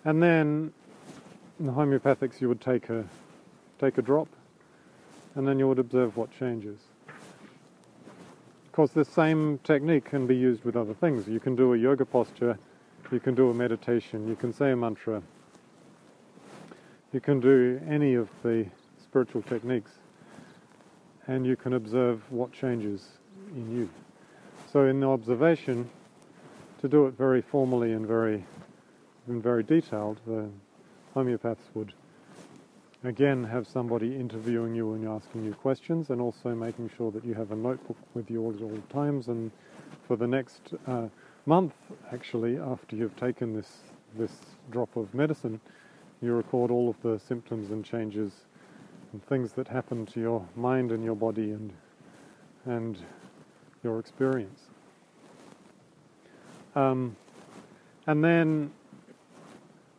And 0.04 0.22
then 0.22 0.72
in 1.58 1.66
the 1.66 1.72
homeopathics 1.72 2.40
you 2.40 2.48
would 2.48 2.60
take 2.60 2.88
a 2.90 3.04
take 3.78 3.98
a 3.98 4.02
drop 4.02 4.28
and 5.34 5.46
then 5.46 5.58
you 5.58 5.68
would 5.68 5.78
observe 5.78 6.16
what 6.16 6.30
changes. 6.38 6.78
Of 7.08 8.72
course 8.72 8.90
the 8.90 9.04
same 9.04 9.58
technique 9.64 10.04
can 10.04 10.26
be 10.26 10.36
used 10.36 10.64
with 10.64 10.76
other 10.76 10.94
things. 10.94 11.28
You 11.28 11.40
can 11.40 11.56
do 11.56 11.74
a 11.74 11.76
yoga 11.76 12.04
posture 12.04 12.58
you 13.12 13.20
can 13.20 13.34
do 13.34 13.50
a 13.50 13.54
meditation, 13.54 14.26
you 14.28 14.34
can 14.34 14.52
say 14.52 14.72
a 14.72 14.76
mantra, 14.76 15.22
you 17.12 17.20
can 17.20 17.40
do 17.40 17.80
any 17.88 18.14
of 18.14 18.28
the 18.42 18.66
spiritual 19.00 19.42
techniques, 19.42 19.92
and 21.28 21.46
you 21.46 21.56
can 21.56 21.74
observe 21.74 22.20
what 22.30 22.52
changes 22.52 23.06
in 23.54 23.76
you. 23.76 23.88
So 24.72 24.86
in 24.86 25.00
the 25.00 25.08
observation, 25.08 25.88
to 26.80 26.88
do 26.88 27.06
it 27.06 27.16
very 27.16 27.42
formally 27.42 27.92
and 27.92 28.06
very 28.06 28.44
and 29.28 29.42
very 29.42 29.62
detailed, 29.62 30.20
the 30.26 30.48
homeopaths 31.16 31.74
would 31.74 31.94
again 33.02 33.42
have 33.42 33.66
somebody 33.66 34.14
interviewing 34.14 34.74
you 34.74 34.92
and 34.92 35.08
asking 35.08 35.44
you 35.44 35.54
questions, 35.54 36.10
and 36.10 36.20
also 36.20 36.54
making 36.54 36.90
sure 36.96 37.10
that 37.10 37.24
you 37.24 37.32
have 37.32 37.50
a 37.52 37.56
notebook 37.56 37.96
with 38.14 38.30
you 38.30 38.50
at 38.50 38.60
all 38.60 38.78
times. 38.92 39.28
And 39.28 39.50
for 40.06 40.16
the 40.16 40.26
next 40.26 40.74
uh, 40.86 41.06
month, 41.46 41.72
actually, 42.12 42.58
after 42.58 42.96
you've 42.96 43.16
taken 43.16 43.54
this, 43.54 43.78
this 44.18 44.32
drop 44.70 44.94
of 44.96 45.14
medicine, 45.14 45.58
you 46.20 46.34
record 46.34 46.70
all 46.70 46.90
of 46.90 47.00
the 47.02 47.18
symptoms 47.18 47.70
and 47.70 47.84
changes 47.84 48.32
and 49.12 49.24
things 49.26 49.52
that 49.52 49.68
happen 49.68 50.04
to 50.06 50.20
your 50.20 50.46
mind 50.54 50.92
and 50.92 51.02
your 51.02 51.16
body 51.16 51.52
and, 51.52 51.72
and 52.66 52.98
your 53.82 53.98
experience. 53.98 54.60
Um, 56.74 57.16
and 58.06 58.22
then, 58.22 58.70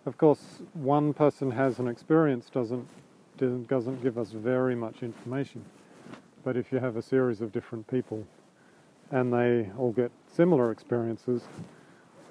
of 0.08 0.17
course, 0.17 0.62
one 0.74 1.13
person 1.13 1.52
has 1.52 1.80
an 1.80 1.88
experience 1.88 2.50
doesn't 2.50 2.88
doesn't 3.38 4.02
give 4.02 4.17
us 4.17 4.32
very 4.32 4.74
much 4.74 5.04
information. 5.04 5.63
But 6.43 6.58
if 6.58 6.72
you 6.72 6.80
have 6.80 6.96
a 6.96 7.02
series 7.04 7.41
of 7.41 7.52
different 7.52 7.88
people 7.88 8.26
and 9.12 9.32
they 9.32 9.70
all 9.78 9.91
get 9.91 10.12
similar 10.34 10.72
experiences, 10.72 11.43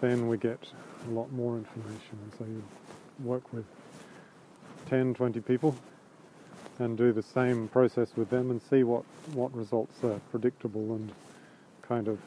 then 0.00 0.26
we 0.26 0.36
get 0.36 0.58
a 1.06 1.10
lot 1.10 1.30
more 1.32 1.56
information. 1.56 2.18
And 2.24 2.32
so 2.36 2.44
you 2.44 2.64
work 3.22 3.52
with 3.52 3.66
10, 4.88 5.14
20 5.14 5.40
people 5.40 5.76
and 6.80 6.98
do 6.98 7.12
the 7.12 7.22
same 7.22 7.68
process 7.68 8.08
with 8.16 8.30
them 8.30 8.50
and 8.50 8.60
see 8.60 8.82
what, 8.82 9.04
what 9.32 9.54
results 9.54 10.02
are 10.02 10.18
predictable 10.30 10.96
and 10.96 11.12
kind 11.82 12.08
of 12.08 12.18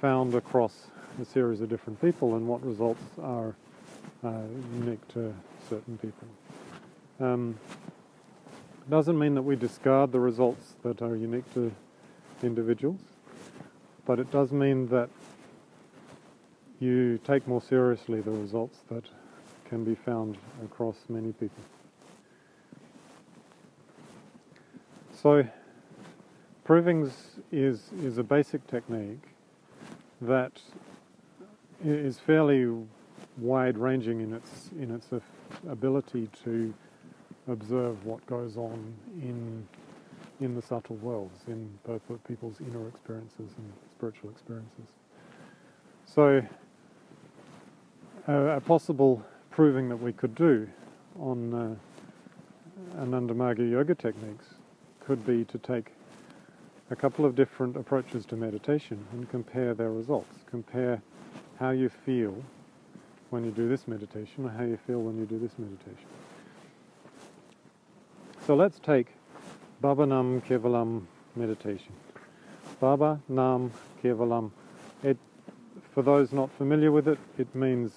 found 0.00 0.34
across 0.34 0.88
a 1.22 1.24
series 1.24 1.60
of 1.60 1.68
different 1.68 2.00
people 2.00 2.34
and 2.34 2.48
what 2.48 2.64
results 2.66 3.02
are 3.22 3.54
uh, 4.24 4.42
unique 4.74 5.06
to 5.08 5.34
certain 5.68 5.98
people. 5.98 6.28
Um, 7.20 7.58
doesn't 8.88 9.18
mean 9.18 9.34
that 9.34 9.42
we 9.42 9.56
discard 9.56 10.12
the 10.12 10.20
results 10.20 10.74
that 10.82 11.02
are 11.02 11.14
unique 11.16 11.52
to 11.54 11.70
individuals 12.42 13.00
but 14.08 14.18
it 14.18 14.30
does 14.30 14.52
mean 14.52 14.88
that 14.88 15.10
you 16.80 17.20
take 17.24 17.46
more 17.46 17.60
seriously 17.60 18.22
the 18.22 18.30
results 18.30 18.78
that 18.88 19.04
can 19.66 19.84
be 19.84 19.94
found 19.94 20.38
across 20.64 20.96
many 21.10 21.32
people. 21.32 21.62
So, 25.12 25.46
provings 26.66 27.10
is, 27.52 27.90
is 28.02 28.16
a 28.16 28.22
basic 28.22 28.66
technique 28.66 29.20
that 30.22 30.52
is 31.84 32.18
fairly 32.18 32.74
wide 33.38 33.78
ranging 33.78 34.20
in 34.20 34.34
its, 34.34 34.70
in 34.78 34.90
its 34.90 35.08
ability 35.68 36.28
to 36.44 36.74
observe 37.46 38.04
what 38.04 38.24
goes 38.26 38.56
on 38.56 38.94
in 39.22 39.66
in 40.40 40.54
the 40.54 40.62
subtle 40.62 40.96
worlds, 40.96 41.40
in 41.48 41.68
both 41.84 42.00
people's 42.26 42.60
inner 42.60 42.86
experiences 42.88 43.50
and 43.56 43.72
spiritual 43.96 44.30
experiences. 44.30 44.86
So, 46.06 46.42
a 48.26 48.60
possible 48.60 49.24
proving 49.50 49.88
that 49.88 49.96
we 49.96 50.12
could 50.12 50.34
do 50.34 50.68
on 51.18 51.54
uh, 51.54 53.00
Ananda 53.00 53.34
Marga 53.34 53.68
yoga 53.68 53.94
techniques 53.94 54.46
could 55.00 55.26
be 55.26 55.44
to 55.46 55.58
take 55.58 55.92
a 56.90 56.96
couple 56.96 57.24
of 57.24 57.34
different 57.34 57.76
approaches 57.76 58.24
to 58.26 58.36
meditation 58.36 59.04
and 59.12 59.28
compare 59.28 59.74
their 59.74 59.90
results. 59.90 60.38
Compare 60.46 61.02
how 61.58 61.70
you 61.70 61.88
feel 61.88 62.34
when 63.30 63.44
you 63.44 63.50
do 63.50 63.68
this 63.68 63.86
meditation 63.86 64.46
or 64.46 64.50
how 64.50 64.64
you 64.64 64.78
feel 64.86 65.00
when 65.00 65.18
you 65.18 65.26
do 65.26 65.38
this 65.38 65.52
meditation. 65.58 66.06
So 68.46 68.54
let's 68.54 68.78
take 68.78 69.08
Baba 69.80 70.06
Nam 70.06 70.40
Kevalam 70.40 71.02
meditation. 71.36 71.92
Baba 72.80 73.20
Nam 73.28 73.70
Kevalam. 74.02 74.50
It, 75.02 75.18
for 75.92 76.02
those 76.02 76.32
not 76.32 76.50
familiar 76.52 76.90
with 76.90 77.08
it, 77.08 77.18
it 77.36 77.54
means, 77.54 77.92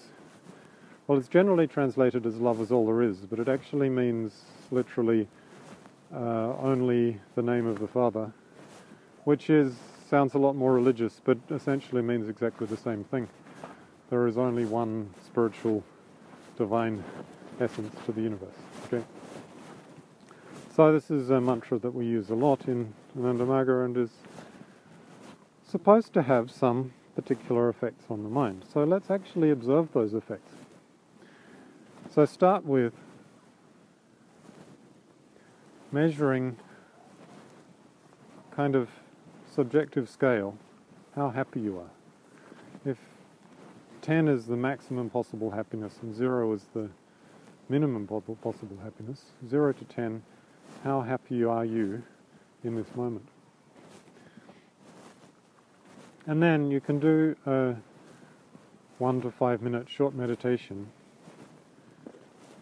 well, 1.07 1.17
it's 1.17 1.27
generally 1.27 1.67
translated 1.67 2.25
as 2.25 2.35
love 2.35 2.59
is 2.59 2.71
all 2.71 2.85
there 2.85 3.01
is, 3.01 3.19
but 3.19 3.39
it 3.39 3.47
actually 3.47 3.89
means 3.89 4.41
literally 4.71 5.27
uh, 6.13 6.53
only 6.57 7.19
the 7.35 7.41
name 7.41 7.65
of 7.65 7.79
the 7.79 7.87
Father, 7.87 8.31
which 9.23 9.49
is 9.49 9.75
sounds 10.09 10.33
a 10.33 10.37
lot 10.37 10.57
more 10.57 10.73
religious, 10.73 11.21
but 11.23 11.37
essentially 11.51 12.01
means 12.01 12.27
exactly 12.27 12.67
the 12.67 12.75
same 12.75 13.05
thing. 13.05 13.29
There 14.11 14.27
is 14.27 14.37
only 14.37 14.65
one 14.65 15.09
spiritual, 15.25 15.85
divine 16.57 17.01
essence 17.61 17.95
to 18.05 18.11
the 18.11 18.21
universe. 18.21 18.57
Okay. 18.85 19.01
So 20.75 20.91
this 20.91 21.09
is 21.09 21.29
a 21.29 21.39
mantra 21.39 21.79
that 21.79 21.91
we 21.91 22.05
use 22.05 22.29
a 22.29 22.35
lot 22.35 22.67
in 22.67 22.93
Ananda 23.17 23.45
Marga 23.45 23.85
and 23.85 23.95
is 23.95 24.09
supposed 25.65 26.11
to 26.13 26.23
have 26.23 26.51
some 26.51 26.91
particular 27.15 27.69
effects 27.69 28.03
on 28.09 28.23
the 28.23 28.29
mind. 28.29 28.65
So 28.73 28.83
let's 28.83 29.09
actually 29.09 29.49
observe 29.49 29.93
those 29.93 30.13
effects. 30.13 30.51
So 32.13 32.25
start 32.25 32.65
with 32.65 32.93
measuring 35.89 36.57
kind 38.53 38.75
of 38.75 38.89
subjective 39.49 40.09
scale 40.09 40.57
how 41.15 41.29
happy 41.29 41.61
you 41.61 41.79
are. 41.79 42.00
If 44.01 44.07
10 44.07 44.29
is 44.29 44.47
the 44.47 44.57
maximum 44.57 45.11
possible 45.11 45.51
happiness 45.51 45.93
and 46.01 46.15
0 46.15 46.53
is 46.53 46.65
the 46.73 46.89
minimum 47.69 48.07
possible 48.07 48.77
happiness, 48.83 49.25
0 49.47 49.73
to 49.73 49.85
10 49.85 50.23
how 50.83 51.01
happy 51.01 51.43
are 51.43 51.63
you 51.63 52.01
in 52.63 52.75
this 52.75 52.87
moment? 52.95 53.27
And 56.25 56.41
then 56.41 56.71
you 56.71 56.81
can 56.81 56.99
do 56.99 57.35
a 57.45 57.75
one 58.97 59.21
to 59.21 59.29
five 59.29 59.61
minute 59.61 59.87
short 59.87 60.15
meditation. 60.15 60.87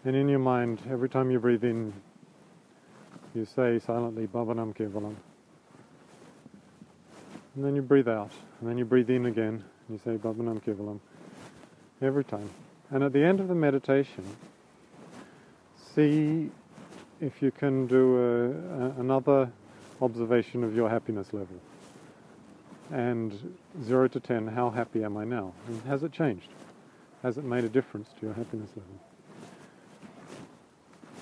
And 0.04 0.14
in 0.14 0.28
your 0.28 0.40
mind, 0.40 0.82
every 0.90 1.08
time 1.08 1.30
you 1.30 1.40
breathe 1.40 1.64
in, 1.64 1.94
you 3.34 3.46
say 3.46 3.78
silently, 3.78 4.26
Baba 4.26 4.52
Nam 4.52 4.74
Kevalam. 4.74 5.16
And 7.54 7.64
then 7.64 7.74
you 7.74 7.80
breathe 7.80 8.08
out. 8.08 8.30
And 8.60 8.68
then 8.68 8.76
you 8.76 8.84
breathe 8.84 9.08
in 9.08 9.24
again, 9.24 9.64
and 9.88 9.88
you 9.88 10.00
say 10.04 10.18
Baba 10.18 10.42
Nam 10.42 10.60
Kevalam. 10.60 11.00
Every 12.02 12.24
time. 12.24 12.48
And 12.90 13.04
at 13.04 13.12
the 13.12 13.22
end 13.22 13.40
of 13.40 13.48
the 13.48 13.54
meditation, 13.54 14.24
see 15.94 16.50
if 17.20 17.42
you 17.42 17.50
can 17.50 17.86
do 17.86 18.16
a, 18.16 18.84
a, 18.84 19.00
another 19.00 19.52
observation 20.00 20.64
of 20.64 20.74
your 20.74 20.88
happiness 20.88 21.34
level. 21.34 21.56
And 22.90 23.54
0 23.84 24.08
to 24.08 24.18
10, 24.18 24.46
how 24.48 24.70
happy 24.70 25.04
am 25.04 25.18
I 25.18 25.24
now? 25.24 25.52
And 25.68 25.82
has 25.82 26.02
it 26.02 26.12
changed? 26.12 26.48
Has 27.22 27.36
it 27.36 27.44
made 27.44 27.64
a 27.64 27.68
difference 27.68 28.08
to 28.18 28.26
your 28.26 28.34
happiness 28.34 28.70
level? 28.74 28.98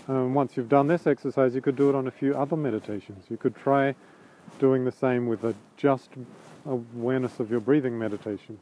Um, 0.08 0.32
once 0.32 0.56
you've 0.56 0.68
done 0.68 0.86
this 0.86 1.08
exercise, 1.08 1.56
you 1.56 1.60
could 1.60 1.76
do 1.76 1.90
it 1.90 1.96
on 1.96 2.06
a 2.06 2.10
few 2.10 2.34
other 2.34 2.56
meditations. 2.56 3.24
You 3.28 3.36
could 3.36 3.56
try 3.56 3.96
doing 4.60 4.84
the 4.84 4.92
same 4.92 5.26
with 5.26 5.42
a 5.44 5.54
just 5.76 6.10
awareness 6.64 7.40
of 7.40 7.50
your 7.50 7.60
breathing 7.60 7.98
meditation 7.98 8.58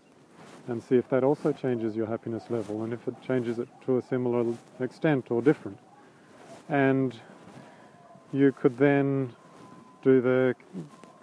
and 0.68 0.82
see 0.82 0.96
if 0.96 1.08
that 1.08 1.22
also 1.22 1.52
changes 1.52 1.94
your 1.94 2.06
happiness 2.06 2.44
level 2.50 2.82
and 2.82 2.92
if 2.92 3.06
it 3.06 3.14
changes 3.22 3.58
it 3.58 3.68
to 3.84 3.98
a 3.98 4.02
similar 4.02 4.44
extent 4.80 5.30
or 5.30 5.40
different. 5.40 5.78
And 6.68 7.18
you 8.32 8.52
could 8.52 8.76
then 8.76 9.32
do 10.02 10.20
the 10.20 10.54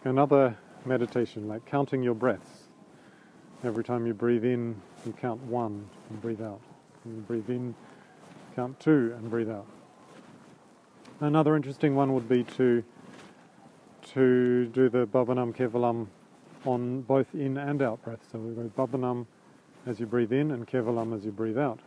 another 0.06 0.58
meditation 0.86 1.48
like 1.48 1.66
counting 1.66 2.04
your 2.04 2.14
breaths. 2.14 2.64
Every 3.64 3.84
time 3.84 4.06
you 4.06 4.14
breathe 4.14 4.44
in, 4.44 4.76
you 5.06 5.14
count 5.14 5.42
one 5.44 5.88
and 6.10 6.22
breathe 6.22 6.42
out. 6.42 6.60
And 7.06 7.16
you 7.16 7.22
breathe 7.22 7.50
in, 7.50 7.76
count 8.56 8.80
two 8.80 9.14
and 9.18 9.30
breathe 9.30 9.50
out. 9.50 9.66
Another 11.20 11.56
interesting 11.56 11.96
one 11.96 12.14
would 12.14 12.28
be 12.28 12.44
to 12.44 12.84
to 14.14 14.66
do 14.68 14.90
the 14.90 15.06
Baba 15.06 15.34
Nam 15.34 15.54
Kevalam 15.54 16.08
on 16.66 17.02
both 17.02 17.28
in 17.34 17.58
and 17.58 17.82
out 17.82 18.04
breaths. 18.04 18.26
So 18.32 18.40
we 18.40 18.54
go 18.56 18.70
Baba 18.76 18.98
Nam 18.98 19.28
as 19.86 20.00
you 20.00 20.06
breathe 20.06 20.32
in 20.32 20.52
and 20.52 20.68
Kevalam 20.68 21.16
as 21.16 21.26
you 21.26 21.32
breathe 21.32 21.58
out. 21.58 21.80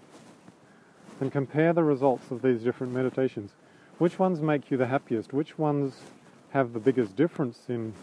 And 1.20 1.32
compare 1.32 1.72
the 1.72 1.84
results 1.84 2.30
of 2.30 2.42
these 2.42 2.62
different 2.62 2.92
meditations. 2.92 3.52
Which 3.98 4.18
ones 4.18 4.40
make 4.40 4.70
you 4.70 4.76
the 4.76 4.86
happiest? 4.86 5.32
Which 5.32 5.58
ones 5.58 5.96
have 6.50 6.72
the 6.74 6.80
biggest 6.80 7.16
difference 7.16 7.58
in 7.68 7.94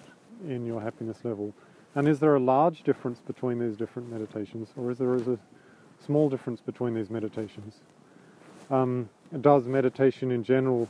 in 0.47 0.65
your 0.65 0.81
happiness 0.81 1.17
level? 1.23 1.53
And 1.95 2.07
is 2.07 2.19
there 2.19 2.35
a 2.35 2.39
large 2.39 2.83
difference 2.83 3.19
between 3.19 3.59
these 3.59 3.77
different 3.77 4.11
meditations, 4.11 4.69
or 4.75 4.91
is 4.91 4.97
there 4.97 5.13
a 5.13 5.37
small 6.03 6.29
difference 6.29 6.59
between 6.59 6.95
these 6.95 7.09
meditations? 7.09 7.75
Um, 8.71 9.09
does 9.41 9.65
meditation 9.65 10.31
in 10.31 10.43
general 10.43 10.89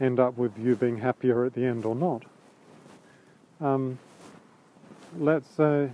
end 0.00 0.20
up 0.20 0.36
with 0.36 0.56
you 0.58 0.76
being 0.76 0.98
happier 0.98 1.44
at 1.44 1.54
the 1.54 1.64
end 1.64 1.84
or 1.84 1.94
not? 1.94 2.22
Um, 3.60 3.98
let's 5.18 5.58
uh, 5.58 5.88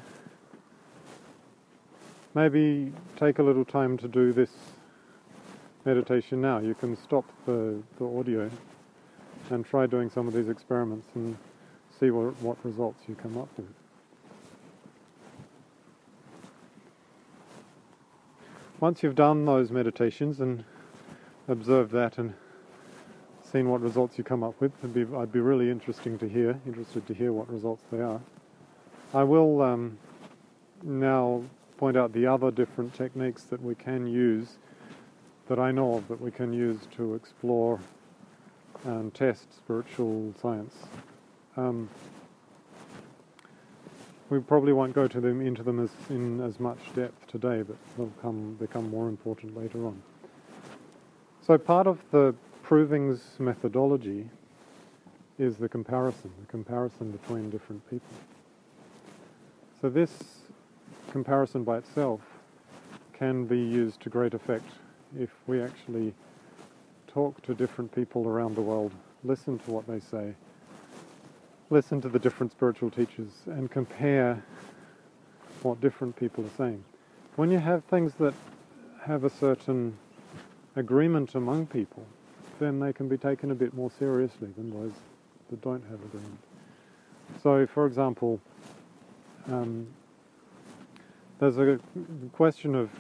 maybe 2.35 2.93
take 3.17 3.39
a 3.39 3.43
little 3.43 3.65
time 3.65 3.97
to 3.99 4.09
do 4.09 4.33
this 4.33 4.51
meditation 5.85 6.41
now. 6.41 6.59
You 6.59 6.75
can 6.75 6.97
stop 6.97 7.25
the, 7.47 7.81
the 7.99 8.05
audio 8.05 8.51
and 9.51 9.65
try 9.65 9.87
doing 9.87 10.11
some 10.11 10.27
of 10.27 10.35
these 10.35 10.49
experiments 10.49 11.07
and 11.15 11.37
see 12.01 12.11
what, 12.11 12.41
what 12.43 12.57
results 12.65 13.03
you 13.09 13.15
come 13.15 13.39
up 13.39 13.49
with. 13.57 13.67
Once 18.81 19.03
you've 19.03 19.15
done 19.15 19.45
those 19.45 19.71
meditations 19.71 20.41
and 20.41 20.65
observed 21.47 21.93
that 21.93 22.19
and 22.19 22.35
seen 23.45 23.69
what 23.69 23.81
results 23.81 24.19
you 24.19 24.25
come 24.25 24.43
up 24.43 24.61
with, 24.61 24.73
be, 24.93 25.07
I'd 25.17 25.31
be 25.31 25.41
really 25.41 25.71
interesting 25.71 26.19
to 26.19 26.29
hear, 26.29 26.59
interested 26.67 27.07
to 27.07 27.15
hear 27.15 27.33
what 27.33 27.49
results 27.53 27.85
they 27.93 28.01
are. 28.01 28.21
I 29.15 29.25
will 29.25 29.61
um, 29.61 29.99
now 30.83 31.43
point 31.77 31.99
out 31.99 32.15
the 32.15 32.27
other 32.27 32.51
different 32.51 32.95
techniques 32.95 33.43
that 33.45 33.63
we 33.63 33.75
can 33.75 34.07
use, 34.07 34.57
that 35.49 35.59
I 35.59 35.71
know 35.71 35.97
of, 35.97 36.09
that 36.09 36.19
we 36.19 36.31
can 36.31 36.55
use 36.55 36.79
to 36.97 37.15
explore 37.15 37.79
and 38.85 39.13
test 39.13 39.55
spiritual 39.55 40.33
science. 40.41 40.75
Um, 41.59 41.91
we 44.31 44.41
probably 44.41 44.73
won't 44.73 44.95
go 44.95 45.07
to 45.07 45.21
them 45.21 45.43
into 45.43 45.63
them 45.63 45.79
as 45.79 45.91
in 46.09 46.41
as 46.41 46.59
much 46.59 46.79
depth 46.95 47.27
today, 47.27 47.63
but 47.63 47.77
they'll 47.99 48.13
come 48.23 48.55
become 48.55 48.89
more 48.89 49.09
important 49.09 49.55
later 49.55 49.87
on. 49.87 50.03
So 51.47 51.59
part 51.59 51.87
of 51.87 51.99
the 52.13 52.35
provings 52.65 53.39
methodology 53.39 54.31
is 55.39 55.59
the 55.59 55.69
comparison, 55.69 56.31
the 56.41 56.47
comparison 56.47 57.11
between 57.11 57.51
different 57.51 57.89
people. 57.91 58.17
So 59.83 59.91
this 59.91 60.13
comparison 61.11 61.65
by 61.65 61.79
itself 61.79 62.21
can 63.13 63.47
be 63.47 63.59
used 63.59 64.01
to 64.03 64.11
great 64.11 64.33
effect 64.33 64.65
if 65.19 65.31
we 65.49 65.61
actually 65.61 66.15
talk 67.09 67.43
to 67.43 67.53
different 67.53 67.93
people 67.93 68.29
around 68.29 68.55
the 68.55 68.61
world, 68.61 68.93
listen 69.25 69.59
to 69.59 69.71
what 69.73 69.89
they 69.89 69.99
say, 69.99 70.35
listen 71.71 72.01
to 72.01 72.09
the 72.09 72.21
different 72.21 72.53
spiritual 72.53 72.91
teachers, 72.91 73.33
and 73.47 73.73
compare 73.73 74.41
what 75.63 75.81
different 75.81 76.15
people 76.15 76.45
are 76.47 76.57
saying. 76.57 76.85
When 77.35 77.51
you 77.51 77.59
have 77.59 77.83
things 77.87 78.13
that 78.21 78.35
have 79.03 79.25
a 79.25 79.31
certain 79.31 79.99
agreement 80.77 81.35
among 81.35 81.67
people, 81.67 82.07
then 82.61 82.79
they 82.79 82.93
can 82.93 83.09
be 83.09 83.19
taken 83.19 83.51
a 83.51 83.57
bit 83.57 83.75
more 83.75 83.91
seriously 83.99 84.51
than 84.57 84.71
those 84.71 84.93
that 85.51 85.61
don't 85.61 85.83
have 85.91 86.01
agreement. 86.05 86.39
So, 87.43 87.67
for 87.67 87.87
example, 87.87 88.41
um, 89.51 89.87
there's 91.39 91.59
a 91.59 91.79
question 92.33 92.75
of 92.75 92.91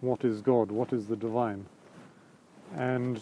what 0.00 0.24
is 0.24 0.40
God, 0.40 0.70
what 0.70 0.92
is 0.92 1.06
the 1.06 1.16
divine, 1.16 1.66
and 2.76 3.20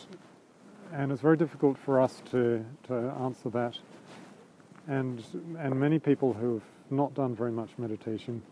and 0.92 1.10
it's 1.10 1.20
very 1.20 1.36
difficult 1.36 1.76
for 1.78 2.00
us 2.00 2.22
to, 2.30 2.64
to 2.86 2.94
answer 3.20 3.50
that. 3.50 3.78
And 4.86 5.24
and 5.58 5.78
many 5.80 5.98
people 5.98 6.32
who 6.32 6.54
have 6.54 6.62
not 6.90 7.14
done 7.14 7.34
very 7.34 7.50
much 7.50 7.70
meditation, 7.78 8.42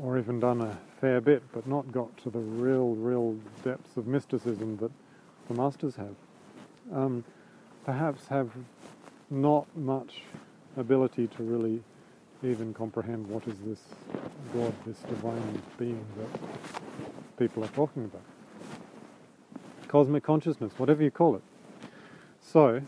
or 0.00 0.18
even 0.18 0.40
done 0.40 0.60
a 0.60 0.78
fair 1.00 1.20
bit, 1.20 1.42
but 1.52 1.66
not 1.66 1.90
got 1.92 2.16
to 2.18 2.30
the 2.30 2.38
real, 2.38 2.94
real 2.94 3.36
depths 3.64 3.96
of 3.96 4.06
mysticism 4.06 4.76
that 4.78 4.90
the 5.48 5.54
masters 5.54 5.96
have, 5.96 6.14
um, 6.92 7.24
perhaps 7.84 8.28
have 8.28 8.50
not 9.30 9.66
much 9.76 10.22
ability 10.76 11.26
to 11.26 11.42
really 11.42 11.82
even 12.42 12.72
comprehend 12.72 13.26
what 13.26 13.46
is 13.46 13.58
this 13.64 13.80
God, 14.54 14.72
this 14.86 14.98
divine 15.00 15.62
being 15.78 16.04
that 16.16 17.38
people 17.38 17.64
are 17.64 17.68
talking 17.68 18.04
about. 18.04 18.22
Cosmic 19.88 20.22
consciousness, 20.22 20.72
whatever 20.76 21.02
you 21.02 21.10
call 21.10 21.36
it. 21.36 21.42
So, 22.40 22.80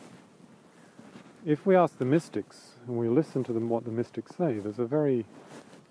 if 1.44 1.66
we 1.66 1.76
ask 1.76 1.98
the 1.98 2.04
mystics 2.04 2.72
and 2.86 2.96
we 2.96 3.08
listen 3.08 3.44
to 3.44 3.52
them 3.52 3.68
what 3.68 3.84
the 3.84 3.90
mystics 3.90 4.36
say, 4.36 4.58
there's 4.58 4.78
a 4.78 4.86
very 4.86 5.26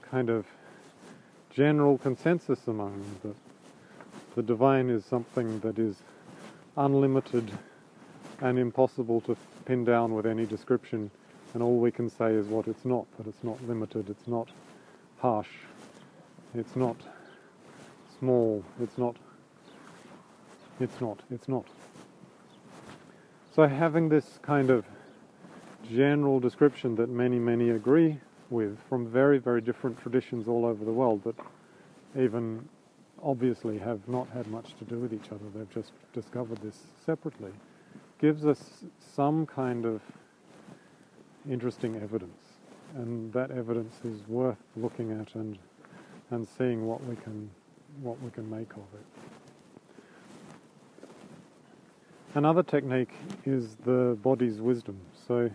kind 0.10 0.30
of 0.30 0.46
general 1.50 1.98
consensus 1.98 2.68
among 2.68 2.94
them 3.02 3.18
that 3.24 3.36
the 4.36 4.42
divine 4.42 4.90
is 4.90 5.06
something 5.06 5.60
that 5.60 5.78
is 5.78 5.98
unlimited 6.78 7.52
and 8.40 8.58
impossible 8.58 9.22
to 9.22 9.36
pin 9.66 9.84
down 9.84 10.14
with 10.14 10.26
any 10.26 10.46
description, 10.46 11.12
and 11.54 11.62
all 11.62 11.78
we 11.78 11.92
can 11.92 12.10
say 12.10 12.34
is 12.34 12.48
what 12.48 12.68
it's 12.68 12.86
not, 12.86 13.06
that 13.18 13.28
it's 13.28 13.44
not 13.44 13.62
limited, 13.68 14.10
it's 14.10 14.28
not 14.28 14.50
harsh, 15.18 15.50
it's 16.56 16.76
not 16.76 16.96
small, 18.20 18.64
it's 18.82 18.98
not, 18.98 19.16
it's 20.80 21.02
not, 21.02 21.20
it's 21.30 21.48
not. 21.48 21.66
So 23.54 23.68
having 23.68 24.08
this 24.10 24.40
kind 24.42 24.70
of 24.70 24.86
general 25.90 26.40
description 26.40 26.96
that 26.96 27.10
many, 27.10 27.38
many 27.38 27.72
agree 27.72 28.18
with 28.50 28.78
from 28.88 29.08
very, 29.08 29.40
very 29.40 29.62
different 29.62 30.00
traditions 30.02 30.48
all 30.48 30.66
over 30.66 30.86
the 30.86 30.92
world 30.92 31.24
that 31.24 31.36
even 32.18 32.68
obviously 33.24 33.78
have 33.78 34.08
not 34.08 34.28
had 34.30 34.48
much 34.48 34.74
to 34.80 34.86
do 34.86 34.98
with 34.98 35.14
each 35.14 35.32
other, 35.32 35.44
they've 35.54 35.74
just 35.74 35.92
discovered 36.14 36.58
this 36.60 36.78
separately, 37.06 37.52
gives 38.20 38.46
us 38.46 38.84
some 39.16 39.46
kind 39.46 39.86
of 39.86 40.02
interesting 41.50 41.96
evidence. 41.96 42.38
And 42.96 43.32
that 43.34 43.52
evidence 43.52 43.96
is 44.04 44.28
worth 44.28 44.58
looking 44.76 45.12
at 45.20 45.34
and, 45.36 45.58
and 46.30 46.48
seeing 46.58 46.86
what 46.88 47.04
we 47.06 47.16
can 47.16 47.50
what 48.02 48.22
we 48.22 48.32
can 48.32 48.50
make 48.50 48.72
of 48.72 48.84
it. 48.94 49.06
Another 52.36 52.64
technique 52.64 53.12
is 53.46 53.76
the 53.84 54.18
body's 54.24 54.62
wisdom. 54.62 54.98
So 55.28 55.40
it 55.40 55.52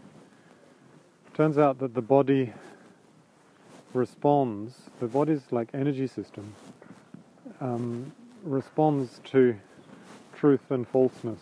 turns 1.34 1.56
out 1.56 1.78
that 1.78 1.94
the 1.94 2.02
body 2.02 2.52
responds, 3.94 4.74
the 5.00 5.06
body's 5.06 5.50
like 5.50 5.70
energy 5.72 6.06
system, 6.06 6.54
um, 7.62 8.12
responds 8.44 9.20
to 9.24 9.56
truth 10.34 10.70
and 10.70 10.86
falseness, 10.86 11.40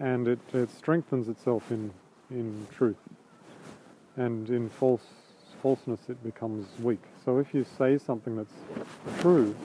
and 0.00 0.26
it, 0.26 0.40
it 0.52 0.70
strengthens 0.72 1.28
itself 1.28 1.70
in 1.70 1.92
in 2.30 2.66
truth, 2.70 2.96
and 4.20 4.50
in 4.50 4.68
false 4.68 5.00
falseness 5.62 6.00
it 6.08 6.22
becomes 6.22 6.66
weak. 6.80 7.00
So 7.24 7.38
if 7.38 7.54
you 7.54 7.64
say 7.78 7.96
something 7.96 8.36
that's 8.36 8.52
true, 9.20 9.56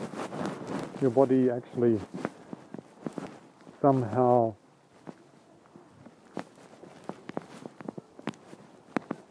your 1.02 1.12
body 1.12 1.50
actually 1.50 2.00
somehow 3.82 4.56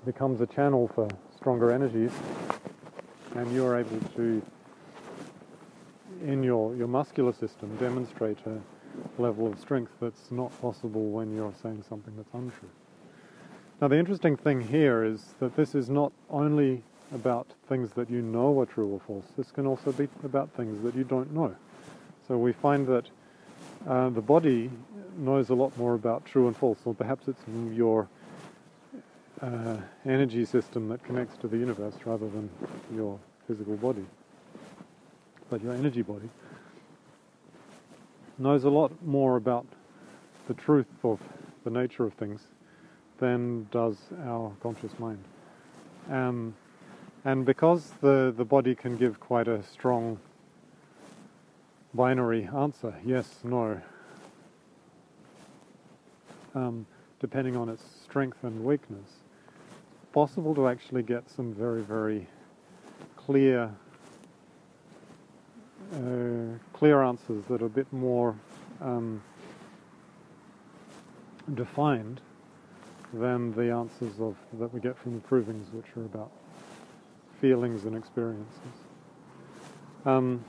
becomes 0.05 0.43
a 0.43 0.47
channel 0.47 0.91
for 0.95 1.09
stronger 1.35 1.73
energies 1.73 2.13
and 3.35 3.51
you're 3.53 3.79
able 3.79 4.01
to 4.17 4.43
in 6.23 6.43
your, 6.43 6.75
your 6.77 6.87
muscular 6.87 7.33
system 7.33 7.75
demonstrate 7.77 8.39
a 8.47 9.21
level 9.21 9.51
of 9.51 9.59
strength 9.59 9.93
that's 10.01 10.31
not 10.31 10.51
possible 10.61 11.07
when 11.11 11.35
you're 11.35 11.55
saying 11.63 11.83
something 11.89 12.15
that's 12.17 12.33
untrue. 12.35 12.69
Now 13.85 13.89
the 13.89 13.99
interesting 13.99 14.35
thing 14.35 14.63
here 14.63 15.05
is 15.05 15.35
that 15.41 15.57
this 15.57 15.75
is 15.75 15.91
not 15.91 16.11
only 16.31 16.83
about 17.15 17.47
things 17.69 17.91
that 17.97 18.09
you 18.09 18.23
know 18.23 18.59
are 18.61 18.65
true 18.65 18.89
or 18.89 18.99
false, 18.99 19.27
this 19.37 19.51
can 19.51 19.67
also 19.67 19.93
be 19.93 20.09
about 20.25 20.49
things 20.53 20.83
that 20.85 20.95
you 20.95 21.05
don't 21.05 21.35
know. 21.35 21.55
So 22.27 22.39
we 22.39 22.55
find 22.55 22.87
that 22.87 23.11
uh, 23.87 24.09
the 24.09 24.23
body 24.23 24.71
knows 25.19 25.51
a 25.51 25.55
lot 25.55 25.77
more 25.77 25.93
about 25.93 26.25
true 26.25 26.47
and 26.47 26.57
false, 26.57 26.79
or 26.87 26.95
perhaps 26.95 27.29
it's 27.29 27.43
your 27.75 28.09
uh, 29.43 29.77
energy 30.07 30.47
system 30.47 30.89
that 30.89 31.05
connects 31.05 31.37
to 31.43 31.47
the 31.47 31.59
universe 31.59 31.93
rather 32.07 32.31
than 32.31 32.49
your 32.97 33.19
physical 33.47 33.77
body. 33.77 34.07
But 35.51 35.63
your 35.63 35.75
energy 35.75 36.01
body 36.01 36.31
knows 38.39 38.65
a 38.65 38.71
lot 38.71 38.93
more 39.05 39.37
about 39.37 39.67
the 40.49 40.55
truth 40.55 40.89
of 41.03 41.21
the 41.65 41.71
nature 41.71 42.05
of 42.05 42.15
things 42.15 42.47
than 43.19 43.67
does 43.71 43.97
our 44.25 44.53
conscious 44.61 44.99
mind. 44.99 45.23
Um, 46.11 46.55
and 47.25 47.47
because 47.47 47.93
the, 48.01 48.35
the 48.37 48.45
body 48.45 48.75
can 48.75 48.97
give 48.97 49.19
quite 49.21 49.49
a 49.49 49.63
strong 49.63 50.19
binary 51.95 52.49
answer, 52.55 52.95
yes, 53.05 53.39
no, 53.45 53.81
um, 56.55 56.87
depending 57.21 57.57
on 57.57 57.69
its 57.69 57.83
strength 58.05 58.39
and 58.43 58.65
weakness, 58.65 59.09
possible 60.13 60.55
to 60.55 60.69
actually 60.69 61.03
get 61.03 61.29
some 61.31 61.55
very, 61.55 61.83
very 61.83 62.27
clear, 63.17 63.71
uh, 65.95 66.59
clear 66.73 67.03
answers 67.03 67.45
that 67.47 67.63
are 67.63 67.67
a 67.67 67.71
bit 67.71 67.91
more 67.93 68.35
um, 68.81 69.23
defined 71.55 72.21
than 73.15 73.53
the 73.55 73.71
answers 73.71 74.21
of 74.21 74.37
that 74.59 74.73
we 74.73 74.81
get 74.81 74.99
from 74.99 75.15
the 75.15 75.21
provings, 75.21 75.73
which 75.73 75.87
are 75.97 76.05
about 76.05 76.31
feelings 77.41 77.85
and 77.85 77.97
experiences. 77.97 78.75
Um, 80.05 80.45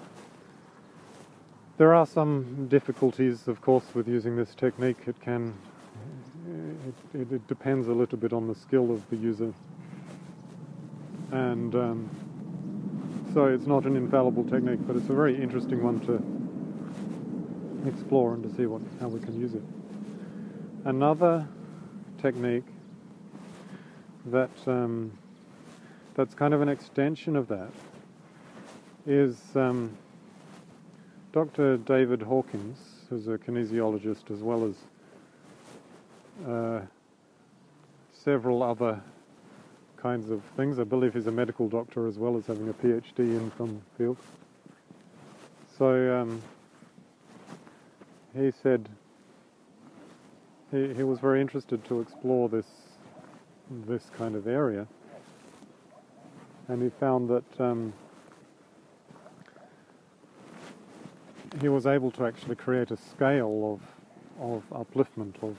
there 1.78 1.94
are 1.94 2.06
some 2.06 2.68
difficulties, 2.68 3.48
of 3.48 3.62
course, 3.62 3.84
with 3.94 4.08
using 4.08 4.36
this 4.36 4.56
technique. 4.56 4.98
It 5.08 5.20
can, 5.22 5.54
it, 7.14 7.20
it, 7.22 7.32
it 7.34 7.48
depends 7.48 7.88
a 7.88 7.94
little 7.94 8.18
bit 8.18 8.34
on 8.34 8.48
the 8.48 8.56
skill 8.56 8.92
of 8.92 9.08
the 9.10 9.18
user, 9.18 9.54
and 11.32 11.76
um, 11.76 12.10
so 13.34 13.46
it's 13.48 13.68
not 13.68 13.86
an 13.86 13.96
infallible 13.96 14.46
technique, 14.46 14.80
but 14.88 14.96
it's 14.96 15.10
a 15.10 15.14
very 15.14 15.42
interesting 15.42 15.84
one 15.84 16.00
to 16.02 16.24
explore 17.88 18.34
and 18.34 18.44
to 18.44 18.50
see 18.56 18.66
what 18.66 18.82
how 19.00 19.08
we 19.08 19.20
can 19.20 19.40
use 19.40 19.54
it. 19.54 19.64
Another 20.86 21.48
technique 22.26 22.66
that 24.26 24.50
um, 24.66 25.12
that's 26.16 26.34
kind 26.34 26.56
of 26.56 26.62
an 26.64 26.70
extension 26.70 27.36
of 27.36 27.48
that 27.48 27.70
is 29.06 29.38
um, 29.54 29.96
Dr. 31.34 31.78
David 31.78 32.24
Hawkins, 32.24 32.80
who's 33.12 33.28
a 33.28 33.38
kinesiologist 33.38 34.32
as 34.32 34.40
well 34.40 34.66
as 34.66 34.76
uh, 36.50 36.82
several 38.12 38.64
other 38.64 39.00
kinds 39.96 40.32
of 40.32 40.42
things. 40.58 40.80
I 40.80 40.84
believe 40.84 41.14
he's 41.14 41.28
a 41.28 41.32
medical 41.32 41.70
doctor 41.70 42.08
as 42.08 42.18
well 42.18 42.38
as 42.38 42.48
having 42.48 42.68
a 42.70 42.74
PhD 42.74 43.20
in 43.20 43.52
some 43.56 43.80
field. 44.00 44.18
So 45.78 46.22
um, 46.22 46.42
he 48.36 48.52
said 48.64 48.90
he, 50.72 50.94
he 50.94 51.04
was 51.04 51.20
very 51.20 51.42
interested 51.42 51.84
to 51.86 52.02
explore 52.02 52.50
this 52.50 52.68
this 53.88 54.12
kind 54.18 54.36
of 54.36 54.48
area, 54.48 54.88
and 56.68 56.82
he 56.84 56.90
found 56.90 57.30
that 57.30 57.60
um, 57.60 57.94
he 61.62 61.68
was 61.68 61.86
able 61.86 62.12
to 62.12 62.26
actually 62.26 62.56
create 62.56 62.92
a 62.92 62.98
scale 62.98 63.80
of 64.40 64.62
of 64.70 64.86
upliftment 64.86 65.42
of 65.42 65.56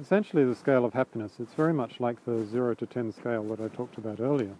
essentially 0.00 0.44
the 0.44 0.54
scale 0.54 0.84
of 0.84 0.92
happiness. 0.92 1.32
It's 1.40 1.54
very 1.54 1.72
much 1.72 2.00
like 2.00 2.24
the 2.24 2.44
zero 2.44 2.74
to 2.74 2.86
ten 2.86 3.12
scale 3.12 3.44
that 3.44 3.60
I 3.60 3.68
talked 3.68 3.98
about 3.98 4.20
earlier. 4.20 4.54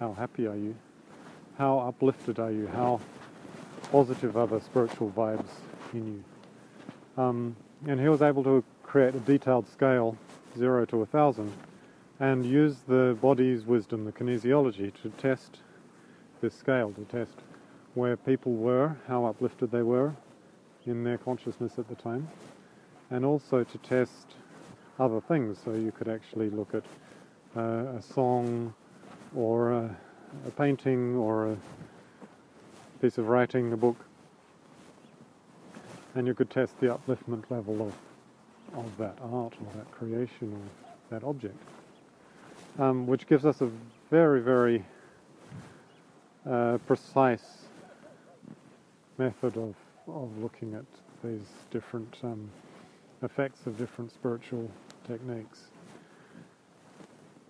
How 0.00 0.12
happy 0.12 0.46
are 0.46 0.56
you? 0.56 0.74
How 1.58 1.78
uplifted 1.78 2.38
are 2.38 2.50
you? 2.50 2.66
How 2.66 3.00
positive 3.90 4.36
are 4.36 4.46
the 4.46 4.60
spiritual 4.60 5.10
vibes 5.16 5.48
in 5.94 6.06
you? 7.16 7.22
Um, 7.22 7.56
and 7.84 8.00
he 8.00 8.08
was 8.08 8.22
able 8.22 8.42
to 8.44 8.64
create 8.82 9.14
a 9.14 9.20
detailed 9.20 9.68
scale, 9.68 10.16
zero 10.56 10.84
to 10.86 11.02
a 11.02 11.06
thousand, 11.06 11.52
and 12.18 12.46
use 12.46 12.76
the 12.88 13.16
body's 13.20 13.64
wisdom, 13.64 14.04
the 14.04 14.12
kinesiology, 14.12 14.92
to 15.02 15.10
test 15.18 15.58
this 16.40 16.54
scale, 16.54 16.92
to 16.92 17.04
test 17.04 17.34
where 17.94 18.16
people 18.16 18.52
were, 18.52 18.96
how 19.06 19.24
uplifted 19.26 19.70
they 19.70 19.82
were 19.82 20.14
in 20.86 21.04
their 21.04 21.18
consciousness 21.18 21.78
at 21.78 21.88
the 21.88 21.94
time, 21.96 22.28
and 23.10 23.24
also 23.24 23.64
to 23.64 23.78
test 23.78 24.36
other 24.98 25.20
things. 25.20 25.58
So 25.64 25.72
you 25.72 25.92
could 25.92 26.08
actually 26.08 26.50
look 26.50 26.74
at 26.74 26.84
uh, 27.56 27.96
a 27.98 28.02
song 28.02 28.72
or 29.36 29.72
a, 29.72 29.96
a 30.46 30.50
painting 30.52 31.16
or 31.16 31.52
a 31.52 31.56
piece 33.00 33.18
of 33.18 33.28
writing, 33.28 33.72
a 33.72 33.76
book, 33.76 34.05
and 36.16 36.26
you 36.26 36.34
could 36.34 36.50
test 36.50 36.78
the 36.80 36.86
upliftment 36.86 37.44
level 37.50 37.80
of 37.82 37.94
of 38.74 38.96
that 38.98 39.16
art 39.22 39.54
or 39.60 39.72
that 39.74 39.90
creation 39.90 40.52
or 40.52 41.16
that 41.16 41.24
object, 41.26 41.56
um, 42.78 43.06
which 43.06 43.26
gives 43.26 43.44
us 43.44 43.60
a 43.60 43.70
very, 44.10 44.40
very 44.40 44.84
uh, 46.48 46.78
precise 46.86 47.68
method 49.18 49.56
of, 49.56 49.74
of 50.08 50.36
looking 50.38 50.74
at 50.74 50.84
these 51.24 51.46
different 51.70 52.16
um, 52.22 52.50
effects 53.22 53.66
of 53.66 53.78
different 53.78 54.12
spiritual 54.12 54.70
techniques. 55.06 55.68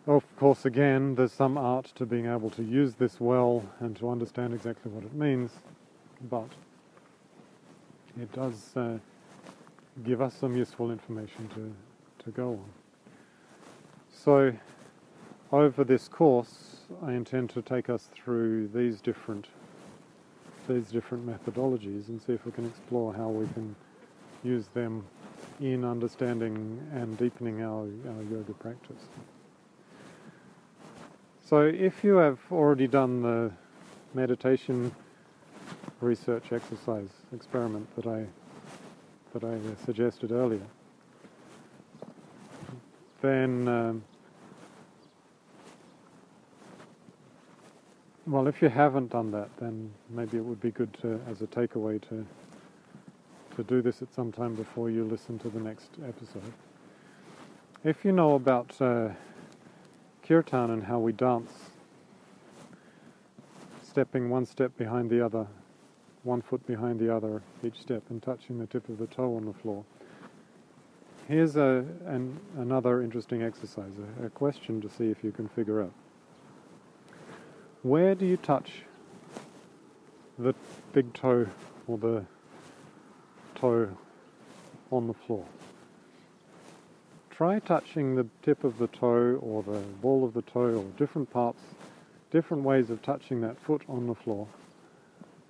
Of 0.06 0.24
course, 0.36 0.64
again, 0.64 1.16
there's 1.16 1.32
some 1.32 1.58
art 1.58 1.86
to 1.96 2.06
being 2.06 2.26
able 2.26 2.50
to 2.50 2.62
use 2.62 2.94
this 2.94 3.20
well 3.20 3.64
and 3.80 3.96
to 3.96 4.08
understand 4.08 4.54
exactly 4.54 4.92
what 4.92 5.02
it 5.02 5.12
means, 5.14 5.50
but 6.30 6.48
it 8.20 8.32
does 8.32 8.76
uh, 8.76 8.98
give 10.04 10.20
us 10.22 10.34
some 10.34 10.56
useful 10.56 10.90
information 10.90 11.48
to, 11.54 11.72
to 12.24 12.30
go 12.30 12.50
on. 12.50 12.64
So, 14.10 14.52
over 15.52 15.84
this 15.84 16.08
course, 16.08 16.76
I 17.04 17.12
intend 17.12 17.50
to 17.50 17.62
take 17.62 17.88
us 17.88 18.08
through 18.14 18.68
these 18.68 19.00
different 19.00 19.46
these 20.68 20.90
different 20.90 21.24
methodologies 21.24 22.08
and 22.08 22.20
see 22.20 22.32
if 22.32 22.44
we 22.44 22.50
can 22.50 22.66
explore 22.66 23.14
how 23.14 23.28
we 23.28 23.46
can 23.54 23.76
use 24.42 24.66
them 24.74 25.04
in 25.60 25.84
understanding 25.84 26.84
and 26.92 27.16
deepening 27.16 27.62
our, 27.62 27.82
our 27.82 28.22
yoga 28.28 28.52
practice. 28.54 29.04
So, 31.44 31.60
if 31.60 32.02
you 32.02 32.16
have 32.16 32.40
already 32.50 32.88
done 32.88 33.22
the 33.22 33.52
meditation 34.12 34.90
research 36.00 36.52
exercise 36.52 37.08
experiment 37.32 37.88
that 37.96 38.06
I 38.06 38.26
that 39.32 39.44
I 39.44 39.58
suggested 39.84 40.32
earlier, 40.32 40.66
then 43.20 43.68
um, 43.68 44.04
well, 48.26 48.48
if 48.48 48.60
you 48.62 48.68
haven't 48.68 49.10
done 49.10 49.30
that, 49.30 49.48
then 49.58 49.92
maybe 50.10 50.36
it 50.36 50.44
would 50.44 50.60
be 50.60 50.70
good 50.70 50.92
to, 51.02 51.20
as 51.30 51.42
a 51.42 51.46
takeaway 51.46 52.00
to 52.08 52.26
to 53.56 53.62
do 53.62 53.80
this 53.80 54.02
at 54.02 54.12
some 54.14 54.30
time 54.30 54.54
before 54.54 54.90
you 54.90 55.04
listen 55.04 55.38
to 55.38 55.48
the 55.48 55.60
next 55.60 55.88
episode. 56.06 56.52
If 57.84 58.04
you 58.04 58.12
know 58.12 58.34
about 58.34 58.78
uh, 58.82 59.08
kirtan 60.22 60.70
and 60.70 60.82
how 60.84 60.98
we 60.98 61.12
dance 61.12 61.50
stepping 63.82 64.28
one 64.28 64.44
step 64.44 64.76
behind 64.76 65.08
the 65.08 65.24
other, 65.24 65.46
one 66.26 66.42
foot 66.42 66.66
behind 66.66 66.98
the 66.98 67.14
other 67.14 67.40
each 67.62 67.80
step, 67.80 68.02
and 68.10 68.22
touching 68.22 68.58
the 68.58 68.66
tip 68.66 68.88
of 68.88 68.98
the 68.98 69.06
toe 69.06 69.36
on 69.36 69.46
the 69.46 69.52
floor. 69.52 69.84
Here's 71.28 71.56
a, 71.56 71.84
an, 72.06 72.38
another 72.58 73.02
interesting 73.02 73.42
exercise, 73.42 73.92
a, 74.20 74.26
a 74.26 74.30
question 74.30 74.80
to 74.80 74.90
see 74.90 75.08
if 75.10 75.22
you 75.22 75.30
can 75.30 75.48
figure 75.48 75.82
out. 75.82 75.92
Where 77.82 78.14
do 78.14 78.26
you 78.26 78.36
touch 78.36 78.82
the 80.38 80.54
big 80.92 81.12
toe 81.14 81.46
or 81.86 81.98
the 81.98 82.24
toe 83.54 83.88
on 84.90 85.06
the 85.06 85.14
floor? 85.14 85.44
Try 87.30 87.60
touching 87.60 88.16
the 88.16 88.26
tip 88.42 88.64
of 88.64 88.78
the 88.78 88.88
toe 88.88 89.38
or 89.40 89.62
the 89.62 89.78
ball 90.02 90.24
of 90.24 90.34
the 90.34 90.42
toe 90.42 90.74
or 90.74 90.84
different 90.96 91.30
parts, 91.30 91.60
different 92.30 92.64
ways 92.64 92.90
of 92.90 93.02
touching 93.02 93.40
that 93.42 93.60
foot 93.60 93.82
on 93.88 94.06
the 94.06 94.14
floor 94.14 94.48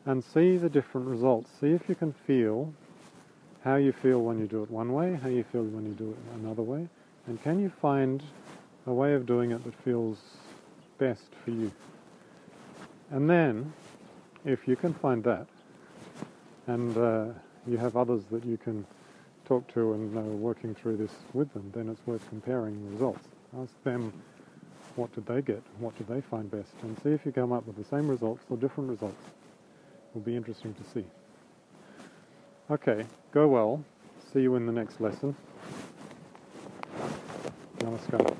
and 0.06 0.24
see 0.24 0.56
the 0.56 0.70
different 0.70 1.08
results. 1.08 1.50
See 1.60 1.72
if 1.72 1.88
you 1.88 1.94
can 1.94 2.12
feel 2.26 2.72
how 3.62 3.74
you 3.74 3.92
feel 3.92 4.22
when 4.22 4.38
you 4.38 4.46
do 4.46 4.62
it 4.62 4.70
one 4.70 4.92
way, 4.92 5.18
how 5.22 5.28
you 5.28 5.44
feel 5.44 5.64
when 5.64 5.84
you 5.84 5.92
do 5.92 6.10
it 6.10 6.16
another 6.36 6.62
way, 6.62 6.88
and 7.26 7.42
can 7.42 7.60
you 7.60 7.70
find 7.82 8.22
a 8.86 8.92
way 8.92 9.14
of 9.14 9.26
doing 9.26 9.50
it 9.50 9.62
that 9.64 9.74
feels 9.82 10.18
best 10.98 11.26
for 11.44 11.50
you. 11.50 11.72
And 13.10 13.28
then, 13.28 13.72
if 14.44 14.68
you 14.68 14.76
can 14.76 14.94
find 14.94 15.22
that, 15.24 15.46
and 16.68 16.96
uh, 16.96 17.26
you 17.66 17.76
have 17.76 17.96
others 17.96 18.22
that 18.30 18.44
you 18.44 18.56
can 18.56 18.86
talk 19.44 19.66
to 19.74 19.92
and 19.94 20.16
uh, 20.16 20.20
working 20.20 20.74
through 20.74 20.96
this 20.96 21.12
with 21.32 21.52
them, 21.52 21.70
then 21.74 21.88
it's 21.88 22.04
worth 22.06 22.26
comparing 22.28 22.84
the 22.84 22.90
results. 22.92 23.26
Ask 23.60 23.72
them 23.84 24.12
what 24.94 25.12
did 25.14 25.26
they 25.26 25.42
get, 25.42 25.62
what 25.78 25.96
did 25.98 26.08
they 26.08 26.20
find 26.20 26.50
best, 26.50 26.72
and 26.82 26.96
see 27.02 27.10
if 27.10 27.26
you 27.26 27.32
come 27.32 27.52
up 27.52 27.66
with 27.66 27.76
the 27.76 27.84
same 27.84 28.08
results 28.08 28.44
or 28.50 28.56
different 28.56 28.90
results. 28.90 29.20
Will 30.16 30.22
be 30.22 30.34
interesting 30.34 30.72
to 30.72 30.82
see. 30.94 31.04
Okay, 32.70 33.04
go 33.32 33.46
well. 33.48 33.84
See 34.32 34.40
you 34.40 34.56
in 34.56 34.64
the 34.64 34.72
next 34.72 34.98
lesson. 34.98 35.36
Namaskar. 37.80 38.34